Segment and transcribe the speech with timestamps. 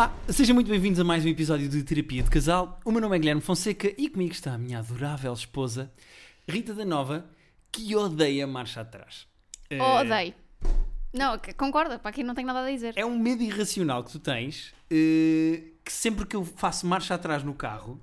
[0.00, 2.80] Olá, sejam muito bem-vindos a mais um episódio de Terapia de Casal.
[2.86, 5.92] O meu nome é Guilherme Fonseca e comigo está a minha adorável esposa,
[6.48, 7.26] Rita da Nova,
[7.70, 9.26] que odeia marcha atrás.
[9.68, 10.32] Eh, Oh, odeio.
[11.12, 12.94] Não, c- concorda, para aqui não tenho nada a dizer.
[12.96, 17.44] É um medo irracional que tu tens, eh, que sempre que eu faço marcha atrás
[17.44, 18.00] no carro,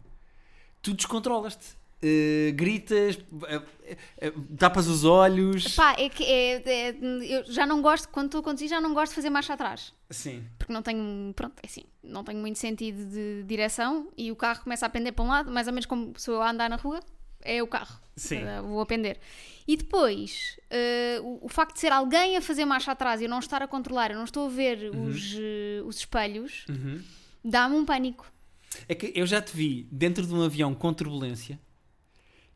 [0.84, 1.76] tu descontrolas-te.
[2.00, 3.18] Eh, gritas,
[3.48, 3.62] eh,
[4.22, 5.74] eh, tapas os olhos.
[5.74, 6.96] Pá, é que é, é-
[7.28, 9.97] eu já não gosto, quando estou a conduzir, já não gosto de fazer marcha atrás.
[10.10, 10.46] Sim.
[10.58, 14.64] Porque não tenho, pronto, é assim, não tenho muito sentido de direção e o carro
[14.64, 17.00] começa a pender para um lado, mais ou menos como se eu andar na rua,
[17.42, 18.00] é o carro.
[18.16, 18.38] Sim.
[18.38, 19.20] Eh, Vou a pender.
[19.68, 23.30] E depois, eh, o, o facto de ser alguém a fazer marcha atrás e eu
[23.30, 27.02] não estar a controlar, eu não estou a ver os, eh, os espelhos, Uhum.
[27.44, 28.26] dá-me um pânico.
[28.88, 31.60] É que eu já te vi dentro de um avião com turbulência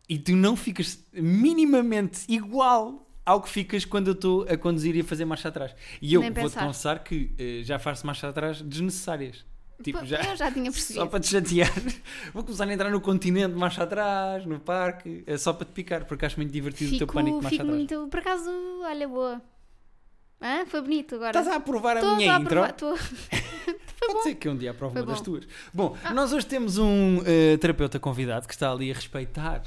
[0.07, 5.01] e tu não ficas minimamente igual ao que ficas quando eu estou a conduzir e
[5.01, 5.73] a fazer marcha atrás.
[6.01, 9.45] E eu vou-te confessar que eh, já faço marcha atrás desnecessárias.
[9.83, 11.07] Tipo, já, Eu já tinha só percebido.
[11.07, 11.71] para te chatear.
[12.33, 16.05] Vou começar a entrar no continente, marcha atrás, no parque, é só para te picar,
[16.05, 17.77] porque acho muito divertido o teu pânico Fico, marcha fico atrás.
[17.77, 18.07] muito.
[18.09, 18.49] Por acaso,
[18.83, 19.41] olha, boa.
[20.39, 20.65] Hã?
[20.67, 21.29] Foi bonito agora.
[21.29, 22.61] Estás a aprovar a Tô- minha a intro?
[22.73, 22.95] tô-
[24.05, 25.23] Pode ser que um dia aprove uma das bom.
[25.23, 25.47] tuas.
[25.73, 29.61] Bom, nós hoje temos um eh, terapeuta convidado que está ali a respeitar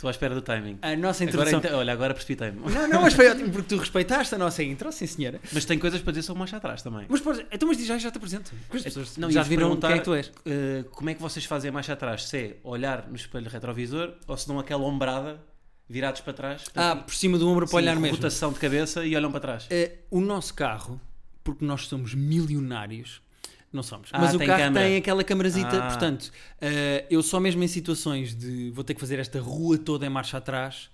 [0.00, 0.78] Estou à espera do timing.
[0.80, 1.58] a nossa Agora, introdução.
[1.58, 2.58] ente- olha, agora precipitei-me.
[2.72, 5.38] Não, não, mas foi ótimo porque tu respeitaste a nossa intro, sim senhora.
[5.52, 7.04] Mas tenho coisas para dizer sobre marcha atrás também.
[7.06, 8.50] Mas, pô, então, mas diz já, já te apresento.
[8.72, 10.32] As pessoas Não, já viram perguntar, quem é que tu és.
[10.46, 12.24] eh, como é que vocês fazem a marcha atrás?
[12.24, 15.38] Se é olhar no espelho retrovisor ou se dão aquela ombrada
[15.86, 16.64] virados para trás?
[16.74, 18.16] Ah, por cima do ombro para Sim, olhar mesmo.
[18.16, 19.66] rotação de cabeça e olham para trás.
[19.68, 20.98] Eh, o nosso carro,
[21.44, 23.20] porque nós somos milionários,
[23.72, 24.86] não somos, Ah, mas o tem carro câmara.
[24.86, 25.88] tem aquela camarazita, Ah.
[25.88, 30.04] portanto, eh, eu só mesmo em situações de vou ter que fazer esta rua toda
[30.06, 30.90] em marcha atrás.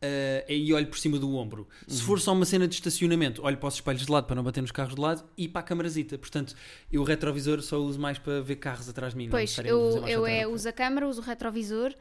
[0.00, 1.66] eh, e olho por cima do ombro.
[1.88, 1.92] Uhum.
[1.96, 4.44] Se for só uma cena de estacionamento, olho para os espelhos de lado para não
[4.44, 6.16] bater nos carros de lado e para a camarazita.
[6.16, 6.54] Portanto,
[6.92, 9.28] eu o retrovisor só uso mais para ver carros atrás de mim.
[9.28, 11.92] Pois, eu, eu é, uso a câmera, uso o retrovisor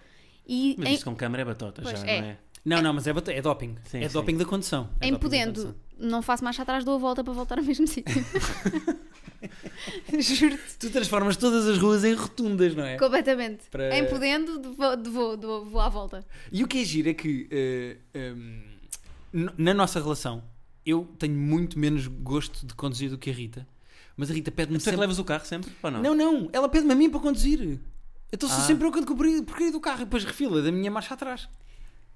[0.47, 2.21] e Mas em, isso com câmera é batota Pois, já, é.
[2.21, 2.37] não é?
[2.63, 3.75] Não, não, mas é, é doping.
[3.85, 4.13] Sim, é sim.
[4.13, 4.89] doping da condução.
[5.01, 5.75] É em podendo.
[5.99, 8.13] Não faço marcha atrás, dou a volta para voltar ao mesmo sítio.
[10.19, 12.97] Juro-te, Tu transformas todas as ruas em rotundas, não é?
[12.97, 13.65] completamente.
[13.69, 16.25] Para- Em podendo, de vou, vou, vou, vou à volta.
[16.51, 18.61] E o que é giro é que eh, ehm,
[19.33, 20.43] n- na nossa relação
[20.85, 23.67] eu tenho muito menos gosto de conduzir do que a Rita.
[24.15, 24.99] Mas a Rita pede-me Tu é que sempre.
[25.01, 26.01] levas o carro sempre ou não?
[26.01, 27.79] Não, não, ela pede-me a mim para conduzir.
[28.31, 28.61] Então sou Ah.
[28.61, 31.47] sempre eu que porcaria- porcaria do carro e depois refila da minha marcha atrás.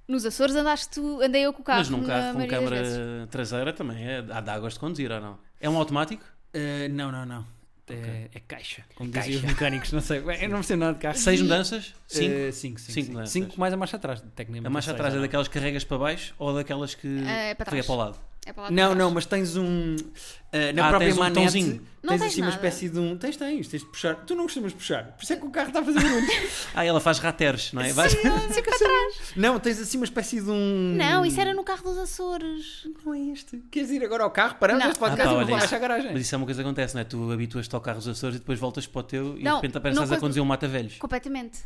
[0.07, 1.79] Nos Açores andaste tu, andei eu com o carro.
[1.79, 5.37] Mas num carro com câmara traseira também é, há dá gosto de conduzir ou não?
[5.59, 6.23] É um automático?
[6.53, 7.45] Eh, não, não, não.
[7.89, 9.27] É, é caixa, como Caixa.
[9.29, 10.19] diziam os mecânicos, não sei.
[10.41, 11.17] Eu não percebo nada de carro.
[11.17, 11.93] Seis mudanças?
[12.07, 12.33] Cinco?
[12.35, 13.59] Eh, cinco, cinco, Cinco cinco.
[13.59, 14.67] mais a marcha atrás, tecnicamente.
[14.67, 15.23] A marcha atrás é não?
[15.23, 17.85] daquelas que carregas para baixo ou daquelas que É, para é trás.
[17.85, 18.17] para o lado?
[18.45, 19.95] É para lá Não, não, mas tens um.
[20.51, 21.35] eh, na Ah, própria tens um manete.
[21.35, 21.87] botãozinho.
[22.01, 22.55] Não tens tens assim uma nada.
[22.57, 23.15] espécie de um.
[23.15, 24.15] Tens, tens, tens de puxar.
[24.15, 25.11] Tu não costumas puxar.
[25.15, 26.27] Por isso é que o carro está a fazer barulho.
[26.73, 27.93] Ah, ela faz rateres, não é?
[27.93, 28.17] Vais- Sim,
[28.63, 29.15] para trás.
[29.35, 30.95] não, tens assim uma espécie de um.
[30.97, 32.87] Não, isso era no carro dos Açores.
[33.05, 33.57] Não é este.
[33.69, 34.55] Queres ir agora ao carro?
[34.59, 35.79] Paramos este podcast Ah, pá, e vou isso.
[35.79, 36.11] garagem.
[36.13, 37.03] Mas isso é uma coisa que acontece, não é?
[37.03, 39.55] Tu habituas-te ao carro dos Açores e depois voltas para o teu e Não, de
[39.57, 40.95] repente apareces não a conduzir um mata-velhos.
[40.97, 41.59] Completamente.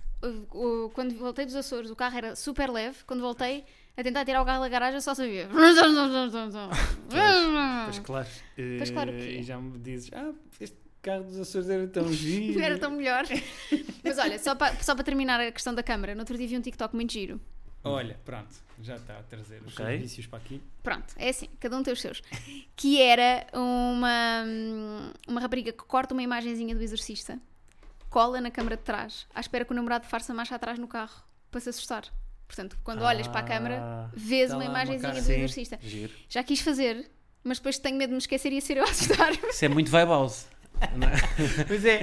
[0.93, 2.97] Quando voltei dos Açores, o carro era super leve.
[3.07, 3.63] Quando voltei
[3.97, 5.47] a tentar tirar o carro da garagem, eu só sabia.
[7.85, 8.27] Pois claro.
[8.77, 9.39] Pois claro que Eh, é.
[9.39, 12.59] E já me dizes, ah, este carro dos Açores era tão giro.
[12.59, 13.23] Era tão melhor.
[14.03, 16.57] Mas olha, só para, só para terminar a questão da câmara, no outro dia vi
[16.57, 17.39] um TikTok muito giro.
[17.83, 18.49] Olha, pronto,
[18.81, 19.85] já está a trazer os Ok.
[19.85, 20.59] serviços para aqui.
[20.81, 22.21] Pronto, é assim, cada um tem os seus.
[22.75, 24.43] Que era uma,
[25.27, 27.39] uma rapariga que corta uma imagenzinha do exorcista,
[28.09, 31.21] cola na câmara de trás, à espera que o namorado faça marcha atrás no carro
[31.51, 32.05] para se assustar.
[32.47, 35.79] Portanto, quando olhas para a câmara, Ah, vês tá uma imagenzinha do exorcista.
[35.83, 36.13] Giro.
[36.29, 37.09] Já quis fazer,
[37.43, 39.31] mas depois tenho medo de me esquecer e ia ser eu a assustar.
[39.49, 40.47] Isso é muito vibe house.
[40.97, 41.15] não é?
[41.67, 42.01] Pois é,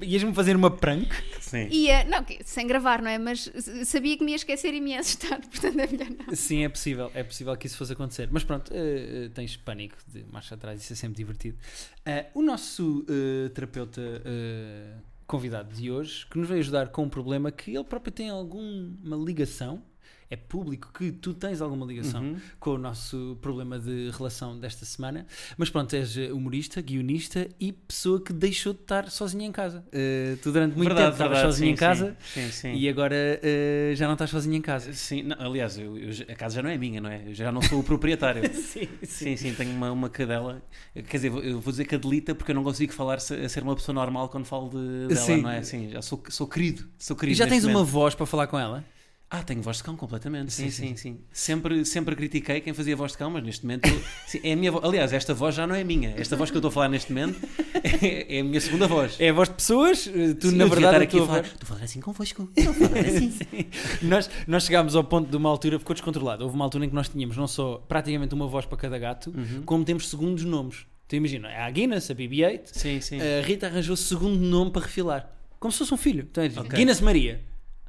[0.00, 1.12] ias-me fazer uma prank.
[1.40, 1.68] Sim.
[1.70, 3.18] Ia, não, que- sem gravar, não é?
[3.18, 3.50] Mas
[3.84, 6.34] sabia que me ia esquecer e me ia assustar, portanto é melhor não.
[6.34, 8.28] Sim, é possível, é possível que isso fosse acontecer.
[8.30, 11.58] Mas pronto, eh, eh, tens pânico de marcha atrás, isso é sempre divertido.
[12.06, 14.94] Eh, o nosso eh, terapeuta eh,
[15.26, 19.16] convidado de hoje, que nos vai ajudar com um problema que ele próprio tem alguma
[19.16, 19.82] ligação,
[20.32, 22.36] é público que tu tens alguma ligação Uhum.
[22.58, 25.26] com o nosso problema de relação desta semana.
[25.58, 29.84] Mas pronto, és eh, humorista, guionista e pessoa que deixou de estar sozinha em casa.
[29.92, 32.74] Eh, tu durante muito tempo estavas sozinha sim, em casa Sim, sim.
[32.74, 34.92] e agora eh, já não estás sozinha em casa.
[34.94, 37.22] Sim, não, aliás, eu- eu já- a casa já não é minha, não é?
[37.28, 38.42] Eu já não sou o proprietário.
[38.54, 40.62] sim, sim, sim, tenho uma, uma cadela.
[40.94, 43.74] Quer dizer, eu vou dizer cadelita porque eu não consigo falar se- a ser uma
[43.76, 45.62] pessoa normal quando falo de, dela, não é?
[45.62, 46.88] Sim, já sou, sou querido.
[46.98, 47.90] Sou E querido já neste tens uma momento.
[47.92, 48.82] voz para falar com ela?
[49.34, 50.52] Ah, tenho voz de cão completamente.
[50.52, 51.18] Sim, Sim, sim, sim.
[51.32, 53.88] Sempre, sempre critiquei quem fazia voz de cão, mas neste momento
[54.28, 54.84] sim, é a minha voz.
[54.84, 56.12] Aliás, esta voz já não é minha.
[56.18, 57.40] Esta voz que eu estou a falar neste momento
[57.82, 59.16] é, é a minha segunda voz.
[59.18, 60.04] É a voz de pessoas,
[60.38, 61.46] tu Sim, na verdade estar aqui a falar.
[61.62, 62.46] a falar assim convosco.
[62.54, 63.30] Estou a falar assim.
[63.40, 63.64] Sim.
[64.02, 66.44] nós, nós chegámos ao ponto de uma altura, ficou descontrolado.
[66.44, 69.30] Houve uma altura em que nós tínhamos não só praticamente uma voz para cada gato,
[69.34, 69.62] Uhum.
[69.64, 70.84] como temos segundos nomes.
[71.06, 73.18] Então imagina, a Guinness, a BB-8, Sim, sim.
[73.18, 75.30] a Rita arranjou segundo nome para refilar.
[75.58, 76.28] Como se fosse um filho.
[76.30, 76.70] Então, é Ok.
[76.78, 77.40] Guinness Maria,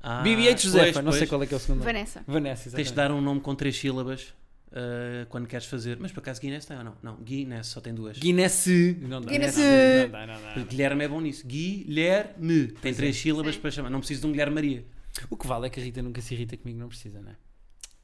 [0.04, 1.30] Ah, BB-8 Josefa, pois, não sei pois.
[1.30, 1.94] qual é que é o segundo nome.
[1.94, 2.24] Vanessa.
[2.28, 2.96] Vanessa, Tens de exatamente.
[3.10, 4.34] dar um nome com três sílabas
[4.74, 5.98] ah, quando queres fazer.
[6.00, 6.98] Mas por acaso Guinness tem ou não?
[7.02, 8.18] Não, Guinness só tem duas.
[8.20, 8.66] Guinness.
[9.02, 9.32] Não dá.
[9.32, 9.56] Guinness.
[9.58, 9.64] Não
[10.12, 10.70] dá, não dá, não dá.
[10.70, 11.48] Guilherme é bom nisso.
[11.48, 12.68] Guilherme.
[12.68, 13.20] Tem Pois três é.
[13.20, 13.62] sílabas Sim.
[13.62, 13.90] para chamar.
[13.90, 14.86] Não preciso de um Guilherme Maria.
[15.30, 17.36] O que vale é que a Rita nunca se irrita comigo, não precisa, não é?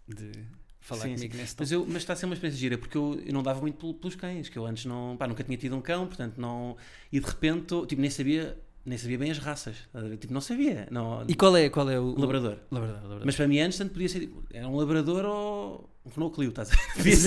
[0.07, 0.31] De
[0.79, 1.39] falar Sim, comigo sim.
[1.41, 1.63] nesse tom.
[1.63, 3.77] Mas, eu, mas está a ser uma experiência gira, porque eu, eu não dava muito
[3.77, 6.77] pel- pelos cães, que eu antes não, pá, nunca tinha tido um cão, portanto não.
[7.11, 9.75] E de repente, tipo, nem sabia, nem sabia bem as raças.
[10.19, 10.87] Tipo, não sabia.
[10.89, 12.15] Não, E qual é, qual é o.
[12.19, 12.57] labrador.
[12.71, 13.21] Labrador, labrador.
[13.25, 16.49] Mas para mim antes tanto podia ser tipo, era um labrador ou um Renault Clio,
[16.49, 16.93] estás a ver?
[16.95, 17.21] Podia Sim,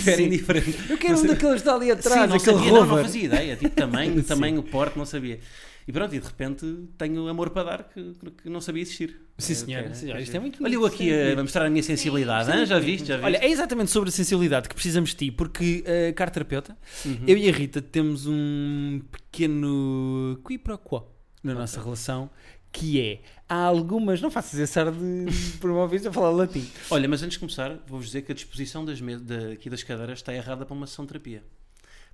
[0.00, 0.22] ser, sim.
[0.26, 0.90] indiferente.
[0.90, 2.96] eu quero não um daqueles que está ali Sim, atrás, não aquele sabia, não, rover.
[2.96, 4.22] não fazia ideia, tipo tamanho, Sim.
[4.22, 5.40] tamanho, porte, não sabia.
[5.88, 6.66] E pronto, e de repente
[6.98, 8.12] tenho amor para dar que,
[8.42, 9.18] que não sabia existir.
[9.38, 9.94] Sim, É, senhora.
[9.94, 10.20] senhora.
[10.20, 12.66] é Isto é muito Olha eu aqui a, mostrar a minha sensibilidade, hein?
[12.66, 13.06] já viste?
[13.08, 13.24] Já viste?
[13.24, 16.76] Olha, é exatamente sobre a sensibilidade que precisamos de ti, porque a cara terapeuta,
[17.06, 17.24] Uhum.
[17.26, 21.04] eu e a Rita temos um pequeno qui pro quo
[21.42, 22.28] na nossa relação,
[22.70, 24.98] que é, há algumas, não faças esse ar de
[25.58, 26.68] promover a falar latim.
[26.90, 29.82] Olha, mas antes de começar, vou-vos dizer que a disposição das me- da- aqui das
[29.82, 31.42] cadeiras está errada para uma sessão de terapia.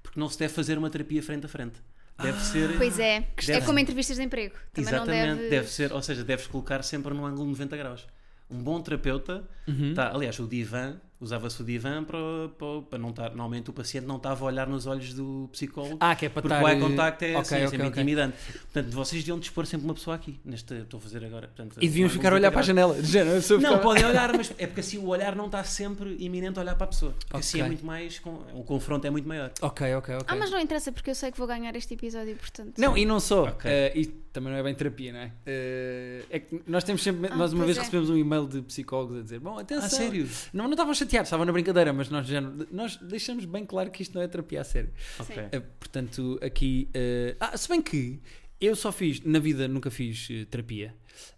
[0.03, 1.75] Porque não se deve fazer uma terapia frente a frente.
[2.23, 2.77] Deve ser.
[2.77, 3.17] Pois é.
[3.17, 4.55] É deve- como entrevistas de emprego.
[4.73, 5.49] Também Exatamente, não deve...
[5.51, 8.07] deve ser, ou seja, deves colocar sempre num ângulo de 90 graus.
[8.51, 9.95] Um bom terapeuta, Uhum.
[9.95, 12.19] tá, aliás, o divã, usava-se o divã para,
[12.59, 13.29] para, para não estar.
[13.31, 15.97] Normalmente o paciente não estava a olhar nos olhos do psicólogo.
[16.01, 16.65] Ah, que é para Porque estar...
[16.65, 18.03] o eye contact é, Ok, assim, é ok, sempre ok.
[18.03, 18.37] intimidante.
[18.73, 20.39] Portanto, vocês deviam dispor sempre uma pessoa aqui.
[20.45, 21.49] Neste, estou a fazer agora.
[21.49, 23.09] Portanto, E devíamos um ficar a olhar para a 90 graus.
[23.09, 23.41] janela.
[23.41, 26.59] sou Não, ficar- podem olhar, mas é porque assim o olhar não está sempre iminente
[26.59, 27.13] a olhar para a pessoa.
[27.19, 28.19] Porque assim é muito mais.
[28.19, 29.51] com- O confronto é muito maior.
[29.63, 30.27] Ok, ok, ok.
[30.29, 32.79] Ah, mas não interessa porque eu sei que vou ganhar este episódio, portanto.
[32.79, 33.45] Não, e não só.
[33.45, 33.71] Ok.
[33.71, 35.33] Eh, e também não é bem terapia, não é?
[35.47, 37.31] Eh, é que nós temos sempre.
[37.33, 37.81] Ah, nós uma vez é.
[37.81, 39.87] recebemos um e-mail de psicólogos a dizer: Bom, atenção.
[39.87, 40.29] Ah, sério?
[40.53, 44.03] Não, não estavam chateados, estavam na brincadeira, mas nós, já, nós deixamos bem claro que
[44.03, 44.91] isto não é terapia a sério.
[45.19, 45.37] Ok.
[45.53, 46.89] Eh, portanto, aqui.
[46.95, 48.21] eh, ah, se bem que
[48.61, 50.95] eu só fiz, na vida nunca fiz eh, terapia.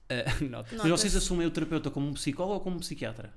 [0.78, 3.32] Mas vocês assumem o terapeuta como um psicólogo ou como um psiquiatra?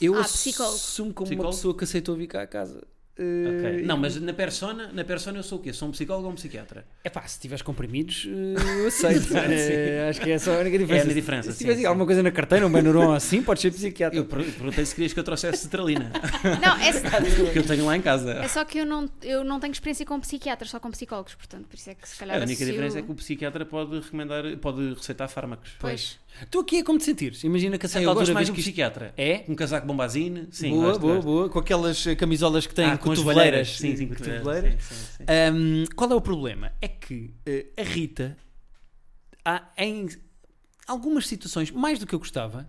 [0.00, 0.74] Eu Ah, psicólogo.
[0.76, 1.48] assumo como Psicólogo?
[1.52, 2.82] uma pessoa que aceitou vir cá a casa.
[3.18, 3.80] Eh, Ok.
[3.80, 5.70] e Não, mas na persona, na persona eu sou o quê?
[5.72, 6.86] Sou um psicólogo ou um psiquiatra?
[7.04, 9.36] É pá, se tiveres comprimidos, eh, eu aceito.
[9.36, 11.02] Eh, acho que é só a única diferença.
[11.02, 11.86] É a única diferença, Se tiveres sim.
[11.86, 14.18] alguma coisa na carteira, um Benuron assim, podes ser psiquiatra.
[14.18, 16.10] Eu per- perguntei se querias que eu trouxesse cetralina.
[16.62, 18.32] Não, é, que eu tenho lá em casa.
[18.32, 21.66] é só que eu não, eu não tenho experiência com psiquiatras, só com psicólogos, portanto,
[21.68, 24.00] por isso é que se calhar A única associo- diferença é que o psiquiatra pode
[24.00, 25.72] recomendar, pode receitar fármacos.
[25.78, 26.18] Pois.
[26.50, 27.44] Tu aqui é como te sentires.
[27.44, 29.14] Imagina que a certa eu gosto altura mais vês um que isto psiquiatra.
[29.16, 29.44] é.
[29.48, 30.48] Um casaco bombazine.
[30.50, 31.26] Sim, boa, gosto, boa, gosto.
[31.26, 31.48] boa.
[31.48, 33.76] Com aquelas eh, camisolas que têm Ah, com as cotoveleiras.
[33.78, 34.82] Sim, sim, cotoveleiras.
[34.82, 35.24] Sim, sim, sim.
[35.28, 36.72] Ahm, qual é o problema?
[36.80, 38.36] É que eh, a Rita,
[39.44, 40.08] há, em
[40.86, 42.68] algumas situações, mais do que eu gostava,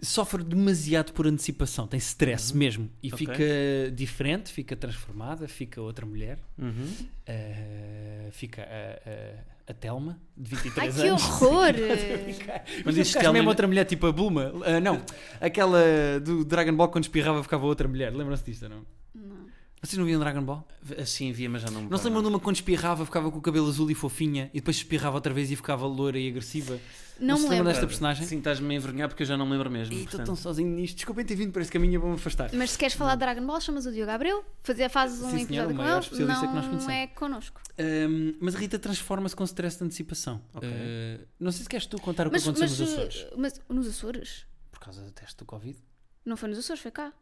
[0.00, 1.86] sofre demasiado por antecipação.
[1.86, 2.88] Tem stress mesmo.
[3.02, 3.14] E Uhum.
[3.14, 3.26] Ok.
[3.26, 6.38] fica diferente, fica transformada, fica outra mulher.
[6.58, 6.86] Uhum.
[7.28, 11.22] Uh, fica a, a, a Telma, de Ai, 23 que anos.
[11.24, 11.72] horror!
[11.74, 14.50] Mas Mas isso isso Telma- mesmo outra mulher, tipo a Bulma.
[14.52, 15.02] Uh, não,
[15.40, 15.80] aquela
[16.22, 18.12] do Dragon Ball quando espirrava ficava outra mulher.
[18.14, 18.84] Lembram-se disto não?
[19.14, 19.48] Não.
[19.82, 20.66] Vocês não viam Dragon Ball?
[20.98, 23.38] Assim via, mas já não me Não se lembram de uma quando espirrava, ficava com
[23.38, 26.78] o cabelo azul e fofinha e depois espirrava outra vez e ficava loura e agressiva?
[27.20, 27.72] Não se me lembram lembro.
[27.72, 28.26] desta personagem?
[28.26, 29.92] Sim, estás-me a envergonhar porque eu já não me lembro mesmo.
[29.94, 30.96] Ih, estou tão sozinho nisto.
[30.96, 32.50] Desculpem ter vindo para esse caminho, eu vou-me afastar.
[32.54, 35.46] Mas se queres falar de Dragon Ball, chamas o Diogo Abreu, fazer, fazes um Sim,
[35.46, 36.94] senhora, episódio o com maior ele, especialista que nós não conhecemos.
[36.94, 37.60] é connosco.
[37.78, 40.40] Um, mas a Rita transforma-se com stress de antecipação.
[40.54, 40.68] Ok.
[40.68, 43.26] Uh, não sei se queres tu contar o que Mas, aconteceu mas, nos Açores.
[43.36, 44.46] mas nos Açores?
[44.70, 45.78] Por causa do teste do Covid.
[46.24, 47.12] Não foi nos Açores, foi cá.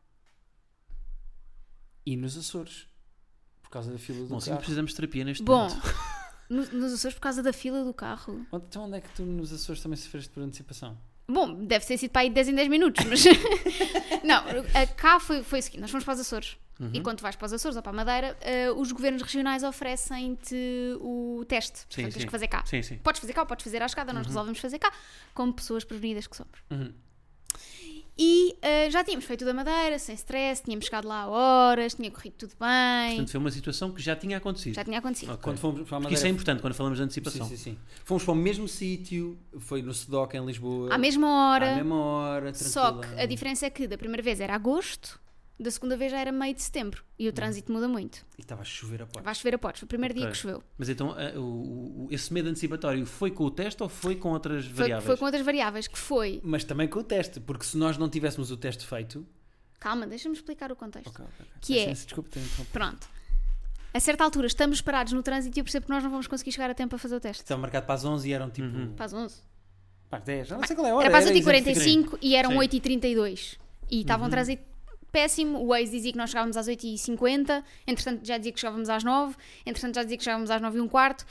[2.07, 2.87] E nos Açores.
[3.63, 4.57] Por causa da fila do Bom, carro.
[4.59, 5.95] precisamos de terapia neste Bom, momento.
[6.49, 8.47] nos, nos Açores por causa da fila do carro.
[8.53, 10.97] Onde- Então onde é que tu nos Açores também sofreste por antecipação?
[11.29, 13.25] Bom, deve ter sido para aí de 10 em 10 minutos, mas.
[14.23, 14.45] não,
[14.81, 16.57] a- cá foi, foi o seguinte: nós fomos para os Açores.
[16.79, 16.91] Uhum.
[16.93, 19.63] E quando tu vais para os Açores ou para a Madeira, eh, os governos regionais
[19.65, 20.55] oferecem-te
[21.01, 21.79] o teste.
[21.81, 22.27] Sim, Portanto, tens sim.
[22.27, 22.63] que fazer cá.
[22.67, 22.99] Sim, sim.
[22.99, 24.93] Podes fazer cá ou podes fazer à escada, nós resolvemos fazer cá,
[25.35, 26.53] como pessoas prevenidas que somos.
[26.71, 26.93] Uhum.
[28.19, 32.11] E eh, já tínhamos feito da Madeira, sem stress, tínhamos chegado lá a horas, tinha
[32.11, 34.75] corrido tudo bem, Portanto, foi uma situação que já tinha acontecido.
[34.75, 35.31] já tinha acontecido.
[35.33, 35.43] Ok.
[35.43, 36.15] Quando fomos para a Porque Madeira.
[36.15, 37.47] isso é importante quando falamos de sim, antecipação.
[37.49, 37.79] sim, sim.
[38.05, 40.95] Fomos para o mesmo sítio, foi no Sedoc em Lisboa.
[40.95, 44.41] À mesma hora, À mesma hora, só que a diferença é que da primeira vez
[44.41, 45.21] era agosto
[45.59, 48.19] Da segunda vez já era meio de setembro e o trânsito muda muito.
[48.37, 49.23] E estava a chover a porta.
[49.23, 49.81] Vai chover a potes.
[49.81, 50.33] Foi o primeiro dia Ok.
[50.33, 50.63] que choveu.
[50.77, 54.33] Mas então, a- o- o- esse medo antecipatório foi com o teste ou foi com
[54.33, 55.07] outras Foi, variáveis?
[55.07, 56.41] foi com outras variáveis, que foi.
[56.45, 59.27] Mas também com o teste, porque se nós não tivéssemos o teste feito.
[59.81, 61.09] Calma, deixa-me explicar o contexto.
[61.09, 61.47] Ok, ok, ok.
[61.63, 62.73] Que é- Desculpa, tenho interrompido.
[62.73, 63.09] Pronto.
[63.95, 66.53] A certa altura estamos parados no trânsito e eu percebo que nós não vamos conseguir
[66.53, 67.43] chegar a tempo para fazer o teste.
[67.45, 68.69] Estava marcado para as 11 e eram tipo.
[68.69, 68.93] Uhum.
[68.95, 69.37] Para as 11.
[70.11, 71.05] Para as 10, já não sei qual é a hora.
[71.07, 71.55] Era para as exemplificar.
[71.55, 72.57] 8h45 e eram Sim.
[72.59, 73.57] 8h32.
[73.91, 74.27] E estava Uhum.
[74.29, 74.63] um trânsito
[75.17, 75.59] péssimo.
[75.59, 77.65] O Waze dizia que nós chegávamos às 8h50.
[77.87, 80.81] Entretanto, já dizia que chegávamos às 9 Entretanto, já dizia que chegávamos às 9 e
[80.81, 81.25] um quarto.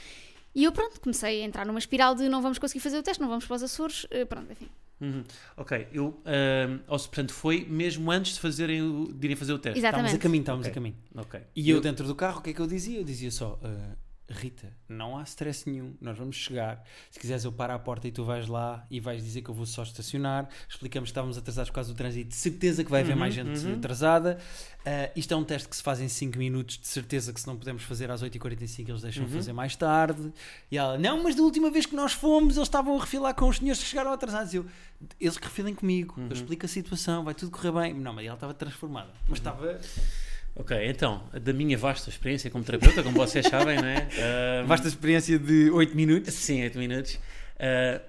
[0.54, 3.20] E eu, pronto, comecei a entrar numa espiral de não vamos conseguir fazer o teste,
[3.20, 4.06] não vamos para os Açores.
[4.10, 4.68] eh, Pronto, enfim.
[4.98, 5.22] Uhum.
[5.58, 9.52] Ok, eu, ahm, ou se, portanto, foi mesmo antes de, fazerem o- de irem fazer
[9.52, 9.78] o teste.
[9.78, 10.22] Estávamos a Exatamente.
[10.22, 10.72] caminho, estávamos Ok.
[10.72, 10.96] a caminho.
[11.16, 11.40] Ok.
[11.54, 12.98] E eu dentro do carro, o que é que eu dizia?
[12.98, 13.94] Eu dizia só, "Ah,
[14.28, 16.84] Rita, não há stress nenhum, nós vamos chegar.
[17.12, 19.54] Se quiseres eu paro à porta e tu vais lá e vais dizer que eu
[19.54, 20.48] vou só estacionar.
[20.68, 23.32] Explicamos que estávamos atrasados por causa do trânsito, de certeza que vai haver Uhum, mais
[23.34, 23.74] gente uhum.
[23.74, 24.38] atrasada.
[24.84, 27.46] Ah, isto é um teste que se faz em 5 minutos, de certeza que se
[27.46, 29.30] não podemos fazer às 8h45 eles deixam Uhum.
[29.30, 30.32] fazer mais tarde.
[30.72, 33.48] E ela, não, mas da última vez que nós fomos eles estavam a refilar com
[33.48, 34.52] os senhores que chegaram atrasados.
[34.52, 34.66] Eu,
[35.20, 36.26] eles que refilem comigo, Uhum.
[36.26, 37.94] eu explico a situação, vai tudo correr bem.
[37.94, 39.06] Não, mas ela estava transformada.
[39.08, 39.14] Uhum.
[39.28, 39.80] Mas estava...
[40.58, 44.08] Ok, então, da minha vasta experiência como terapeuta, como vocês sabem, não é?
[44.62, 46.32] Ahm, Vasta experiência de 8 minutos.
[46.32, 47.18] Sim, 8 minutos.
[47.58, 48.00] Ah,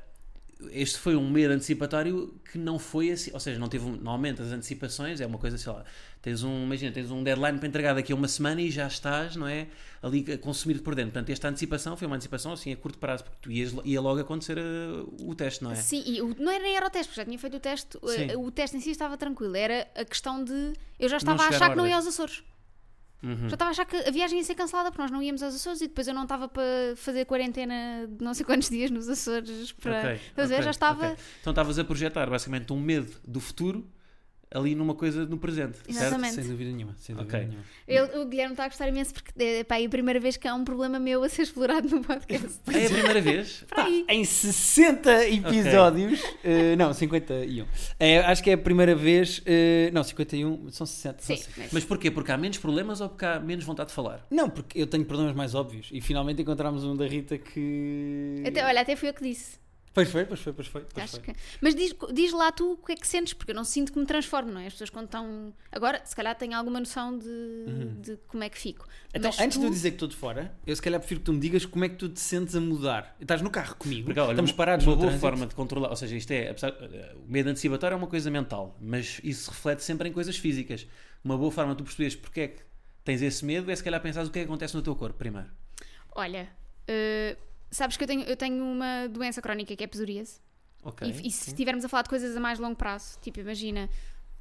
[0.71, 4.51] este foi um medo antecipatório que não foi assim, ou seja, não teve normalmente as
[4.51, 5.83] antecipações, é uma coisa, sei lá,
[6.21, 9.35] tens um, imagina, tens um deadline para entregar daqui a uma semana e já estás,
[9.35, 9.67] não é,
[10.01, 11.11] ali a consumir por dentro.
[11.11, 14.19] Portanto, esta antecipação foi uma antecipação assim a curto prazo, porque tu ias, ia logo
[14.19, 15.75] acontecer ah, o teste, não é?
[15.75, 17.97] Sim, e o- não era nem era o teste, porque já tinha feito o teste.
[18.01, 18.35] o- Sim.
[18.35, 19.55] O teste em si estava tranquilo.
[19.55, 20.73] Era a questão de.
[20.99, 22.43] Eu já estava a achar à que não ia aos Açores.
[23.23, 23.49] Uhum.
[23.49, 25.55] Já estava a achar que a viagem ia ser cancelada porque nós não íamos aos
[25.55, 26.63] Açores e depois eu não estava para
[26.95, 29.99] fazer quarentena de não sei quantos dias nos Açores para.
[29.99, 30.55] Ok, Estás a ver?
[30.55, 31.05] ok, Já estava.
[31.07, 31.17] ok.
[31.41, 33.87] Então estavas a projetar basicamente um medo do futuro
[34.49, 35.89] ali numa coisa no presente, certo?
[35.89, 36.35] Exatamente.
[36.35, 36.95] Sem dúvida nenhuma.
[36.97, 37.47] Sem dúvida Ok.
[37.47, 37.63] nenhuma.
[37.87, 40.47] Ele- o Guilherme está a gostar imenso porque é, pá, é a primeira vez que
[40.47, 42.59] há um problema meu a ser explorado no podcast.
[42.73, 43.63] É a primeira vez?
[43.69, 44.05] Para aí.
[44.09, 47.65] Em 60 episódios, eh, não, 51.
[47.99, 51.21] É, acho que é a primeira vez, eh, não, 51, são 60.
[51.21, 51.61] são Sim, 60.
[51.63, 52.09] mas- Mas porquê?
[52.09, 54.25] Porque há menos problemas ou porque há menos vontade de falar?
[54.31, 58.43] Não, porque eu tenho problemas mais óbvios e finalmente encontramos um da Rita que.
[58.47, 59.57] até, olha, até fui eu que disse.
[59.97, 60.81] Pois foi, pois foi, pois foi.
[60.93, 61.33] Pois Acho foi.
[61.33, 63.91] que- Mas diz, diz lá tu o que é que sentes, porque eu não sinto
[63.91, 64.67] que me transforme, não é?
[64.67, 65.51] As pessoas quando estão.
[65.71, 67.25] Agora, se calhar têm alguma noção de,
[68.01, 68.83] de como é que fico.
[68.85, 68.91] Uhum.
[69.15, 71.19] Então, Mas antes tu- de eu dizer que estou de fora, eu se calhar prefiro
[71.21, 73.15] que tu me digas como é que tu te sentes a mudar.
[73.19, 75.21] Estás no carro comigo, Porque, olha, estamos parados uma no boa trânsito.
[75.27, 76.71] forma de controlar, ou seja, isto é, apesar,
[77.15, 80.85] o medo antecipatório é uma coisa mental, mas isso reflete sempre em coisas físicas.
[81.23, 82.61] Uma boa forma de tu perceberes porque é que
[83.03, 85.17] tens esse medo é se calhar pensares o que é que acontece no teu corpo
[85.17, 85.47] primeiro.
[86.15, 86.47] Olha,
[86.87, 87.35] eh,
[87.71, 90.39] sabes que eu tenho, eu tenho uma doença crónica que é psoríase.
[90.83, 91.07] Ok.
[91.07, 93.89] E, e se estivermos a falar de coisas a mais longo prazo, tipo, imagina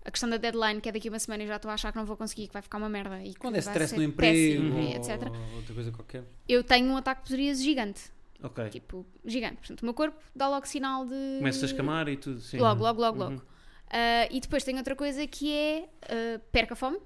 [0.05, 1.91] a questão da deadline, que é daqui a uma semana e já estou a achar
[1.91, 3.23] que não vou conseguir, que vai ficar uma merda.
[3.25, 5.33] E Quando é stress no emprego, péssimo, ou etc.
[5.57, 6.25] outra coisa qualquer.
[6.49, 8.13] Eu tenho um ataque de psoríase gigante.
[8.43, 8.69] Ok.
[8.69, 9.57] Tipo, gigante.
[9.57, 11.39] Portanto, o meu corpo dá logo sinal de.
[11.39, 12.41] Começas a escamar e tudo.
[12.41, 12.59] Sim.
[12.59, 13.31] Logo, logo, logo, Uhum.
[13.31, 13.43] logo.
[13.91, 16.99] Ah, e depois tem outra coisa que é uh, perca fome.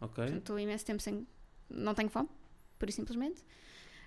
[0.00, 0.14] Ok.
[0.24, 1.26] Portanto, Estou imenso tempo sem.
[1.68, 2.28] Não tenho fome,
[2.86, 3.44] e simplesmente.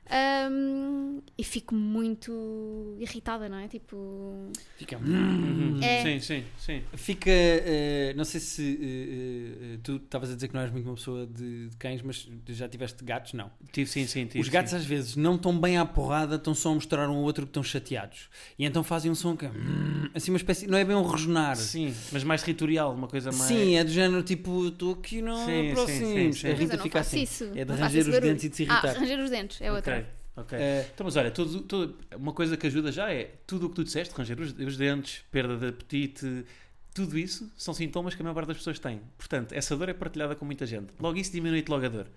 [0.10, 3.68] Ahm, e fico muito irritada, não é?
[3.68, 4.52] Tipo.
[4.78, 4.98] Fica.
[4.98, 5.80] Uhum.
[5.82, 6.02] É.
[6.04, 6.82] Sim, sim, sim.
[6.94, 7.30] Fica.
[7.32, 11.26] eh, não sei se eh, tu estavas a dizer que não és muito uma pessoa
[11.26, 13.34] de, de cães, mas já tiveste gatos?
[13.34, 13.50] Não.
[13.72, 14.26] Tive, sim, sim.
[14.26, 14.78] Tive, Os gatos sim.
[14.78, 17.50] às vezes não estão bem à porrada, estão só a mostrar um ao outro que
[17.50, 18.30] estão chateados.
[18.60, 19.50] E então fazem um som que é.
[19.50, 20.68] "Hum", assim, uma espécie.
[20.68, 21.56] Não é bem um rejonar.
[21.56, 23.44] Sim, mas mais territorial, uma coisa mais.
[23.44, 26.08] Sim, é do género tipo, estou aqui não Sim, sim, aproximes.
[26.08, 26.52] sim, sim.
[26.52, 27.22] A Rita fica assim.
[27.22, 27.46] isso.
[27.56, 28.22] É de ranger os barulho.
[28.22, 28.90] dentes e de se irritar.
[28.96, 29.93] Ah, ranger os dentes, é outra.
[29.93, 29.93] Ok,
[30.36, 30.58] ok.
[30.60, 33.76] Eh, Então, mas olha, tudo, tudo- uma coisa que ajuda já é tudo o que
[33.76, 36.46] tu disseste, ranger os, os dentes, perda de apetite,
[36.94, 39.02] tudo isso são sintomas que a maior parte das pessoas têm.
[39.18, 40.94] Portanto, essa dor é partilhada com muita gente.
[41.00, 42.08] Logo isso diminui-te logo a dor,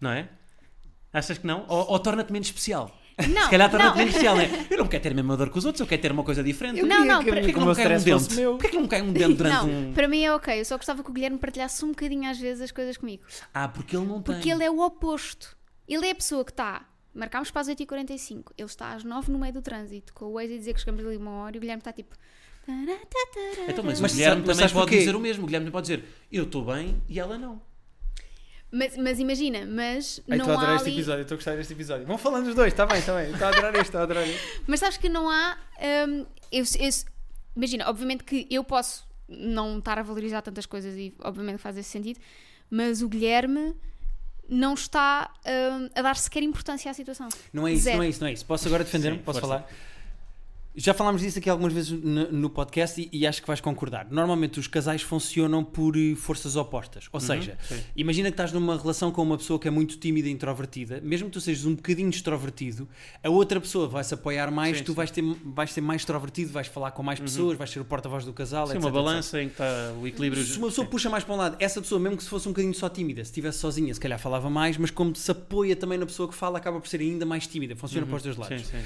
[0.00, 0.28] não é?
[1.12, 1.66] Achas que não?
[1.68, 2.98] Ou, ou torna-te menos especial?
[3.28, 3.96] Não, Se calhar torna-te não.
[3.98, 4.48] menos especial, é?
[4.70, 6.42] Eu não quero ter a mesma dor que os outros, eu quero ter uma coisa
[6.42, 6.80] diferente.
[6.80, 8.34] Eu Não, não, que para- Porquê que não cai um dente?
[8.42, 9.92] Porquê que não me cai um dente durante Não, um.
[9.92, 10.58] para mim é ok.
[10.58, 13.22] Eu só gostava que o Guilherme partilhasse um bocadinho às vezes as coisas comigo.
[13.52, 14.34] Ah, porque ele não tem.
[14.34, 15.54] Porque ele é o oposto.
[15.86, 16.88] Ele é a pessoa que está.
[17.14, 18.52] Marcámos para as 8h45.
[18.56, 21.04] Ele está às 9 no meio do trânsito, com o Waze a dizer que chegamos
[21.04, 22.16] ali uma hora e o Guilherme está tipo.
[23.68, 24.98] Então, mas, Mas o Guilherme também pode porquê?
[24.98, 25.42] dizer o mesmo.
[25.42, 27.60] O Guilherme pode dizer eu estou bem e ela não.
[28.70, 30.96] Mas, mas imagina, mas Ai, não estou a adorar há este ali.
[30.96, 32.06] episódio, estou a gostar deste episódio.
[32.06, 33.30] Vão falando os dois, está bem, está bem.
[33.30, 34.62] Estou a adorar este, estou a adorar este.
[34.66, 35.58] Mas sabes que não há.
[36.08, 36.90] hum, eu, eu-
[37.54, 41.90] imagina, obviamente que eu posso não estar a valorizar tantas coisas e obviamente faz esse
[41.90, 42.18] sentido,
[42.70, 43.74] mas o Guilherme
[44.52, 47.28] não está hum, a dar sequer importância à situação.
[47.52, 47.96] Não é isso, Zero.
[47.96, 48.44] não é isso, não é isso.
[48.44, 49.18] Posso agora defender-me?
[49.18, 49.54] Posso força.
[49.54, 49.70] falar?
[50.74, 54.06] Já falámos disso aqui algumas vezes no, no podcast e, e acho que vais concordar.
[54.10, 57.08] Normalmente os casais funcionam por eh, forças opostas.
[57.12, 57.78] Ou seja, sim.
[57.94, 61.28] imagina que estás numa relação com uma pessoa que é muito tímida e introvertida, mesmo
[61.28, 62.88] que tu sejas um bocadinho extrovertido,
[63.22, 64.96] a outra pessoa vai se apoiar mais, Sim, tu sim.
[64.96, 68.24] vais, ter, vais ser mais extrovertido, vais falar com mais pessoas, vais ser o porta-voz
[68.24, 69.04] do casal, Sim, etc, uma etc.
[69.04, 70.42] balança em que está o equilíbrio.
[70.42, 72.52] Se uma pessoa puxa mais para um lado, essa pessoa, mesmo que se fosse um
[72.52, 75.98] bocadinho só tímida, se estivesse sozinha, se calhar falava mais, mas como se apoia também
[75.98, 77.76] na pessoa que fala, acaba por ser ainda mais tímida.
[77.76, 78.62] Funciona para os dois lados.
[78.62, 78.84] Sim, sim.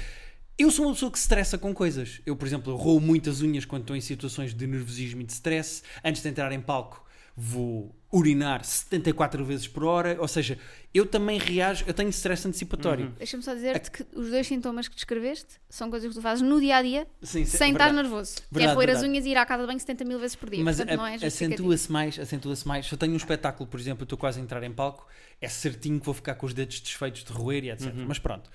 [0.57, 2.19] Eu sou uma pessoa que se estressa com coisas.
[2.25, 5.31] Eu, por exemplo, eu roo muitas unhas quando estou em situações de nervosismo e de
[5.31, 5.83] stress.
[6.03, 10.17] Antes de entrar em palco, vou urinar 74 vezes por hora.
[10.19, 10.57] Ou seja,
[10.91, 13.05] eu também reajo, eu tenho stress antecipatório.
[13.05, 13.13] Uhum.
[13.19, 16.59] Deixa-me só dizer-te que os dois sintomas que descreveste são coisas que tu fazes no
[16.59, 17.95] dia a dia Sim, sim, sem é estar verdade.
[17.95, 18.35] nervoso.
[18.37, 20.35] que Verdade, é roer as unhas e ir à casa de banho 70 mil vezes
[20.35, 20.63] por dia.
[20.63, 20.85] Mas é
[21.23, 22.87] acentua-se mais, acentua-se mais.
[22.87, 25.05] Se eu tenho um espetáculo, por exemplo, eu estou quase a entrar em palco,
[25.39, 27.93] é certinho que vou ficar com os dedos desfeitos de roer e etc.
[28.07, 28.49] Mas pronto.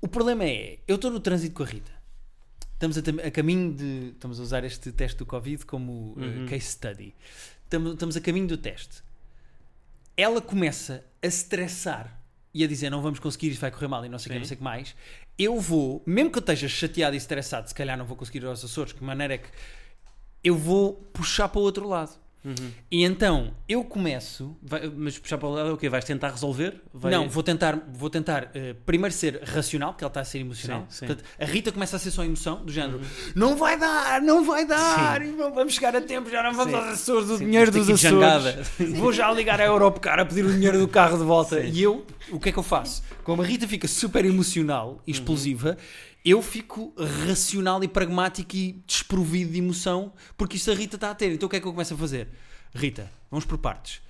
[0.00, 1.92] O problema é, eu estou no trânsito com a Rita.
[2.72, 4.10] Estamos a, a caminho de.
[4.10, 7.14] Estamos a usar este teste do Covid como uh, case study.
[7.64, 9.02] Estamos, estamos a caminho do teste.
[10.16, 12.20] Ela começa a estressar
[12.52, 14.38] e a dizer não vamos conseguir, isto vai correr mal e não sei o que,
[14.38, 14.94] não sei o que mais.
[15.36, 18.46] Eu vou, mesmo que eu esteja chateado e estressado, se calhar não vou conseguir ir
[18.46, 19.48] aos Açores, que maneira é que
[20.44, 22.12] eu vou puxar para o outro lado.
[22.90, 25.88] E então eu começo Vai- mas puxar para o lado é o quê?
[25.88, 26.80] Vais tentar resolver?
[26.92, 30.38] Vai- não, vou tentar, vou tentar eh, primeiro ser racional, porque ela está a ser
[30.40, 30.86] emocional.
[30.88, 31.06] Sim, sim.
[31.06, 33.00] Portanto, a Rita começa a ser só emoção, do género:
[33.34, 36.78] não vai dar, não vai dar, não vamos chegar a tempo, já não vamos Sim.
[36.78, 38.68] aos Açores, o dinheiro dos Açores.
[38.94, 41.60] Vou já ligar à Europcar a pedir o dinheiro do carro de volta.
[41.60, 43.02] E eu, o que é que eu faço?
[43.22, 45.78] Como a Rita fica super emocional e explosiva,
[46.24, 46.94] eu fico
[47.26, 51.32] racional e pragmático e desprovido de emoção, porque isto a Rita está a ter.
[51.32, 52.28] Então o que é que eu começo a fazer?
[52.74, 54.00] Rita, vamos por partes.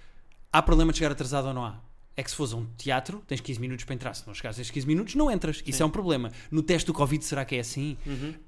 [0.52, 1.80] Há problema de chegar atrasado ou não há?
[2.16, 4.14] É que se fores a um teatro, tens 15 minutos para entrar.
[4.14, 5.62] Se não chegares a esses 15 minutos, não entras.
[5.66, 6.30] Isso é um problema.
[6.50, 7.96] No teste do Covid, será que é assim?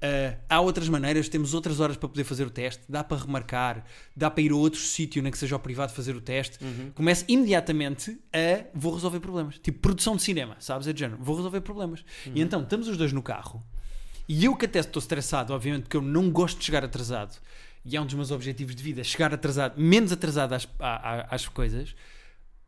[0.01, 2.81] Ah, há outras maneiras, temos outras horas para poder fazer o teste.
[2.87, 3.83] Dá para remarcar,
[4.15, 6.59] dá para ir a outro sítio, nem que seja ao privado, fazer o teste.
[6.95, 9.57] Começa imediatamente a vou resolver problemas.
[9.59, 10.87] Tipo produção de cinema, sabes?
[10.87, 12.05] É de género, vou resolver problemas.
[12.33, 13.61] E então, estamos os dois no carro.
[14.29, 17.37] E eu que até estou estressado, obviamente, porque eu não gosto de chegar atrasado.
[17.83, 21.27] E é um dos meus objetivos de vida, chegar atrasado, menos atrasado às, à- à-
[21.35, 21.95] às coisas.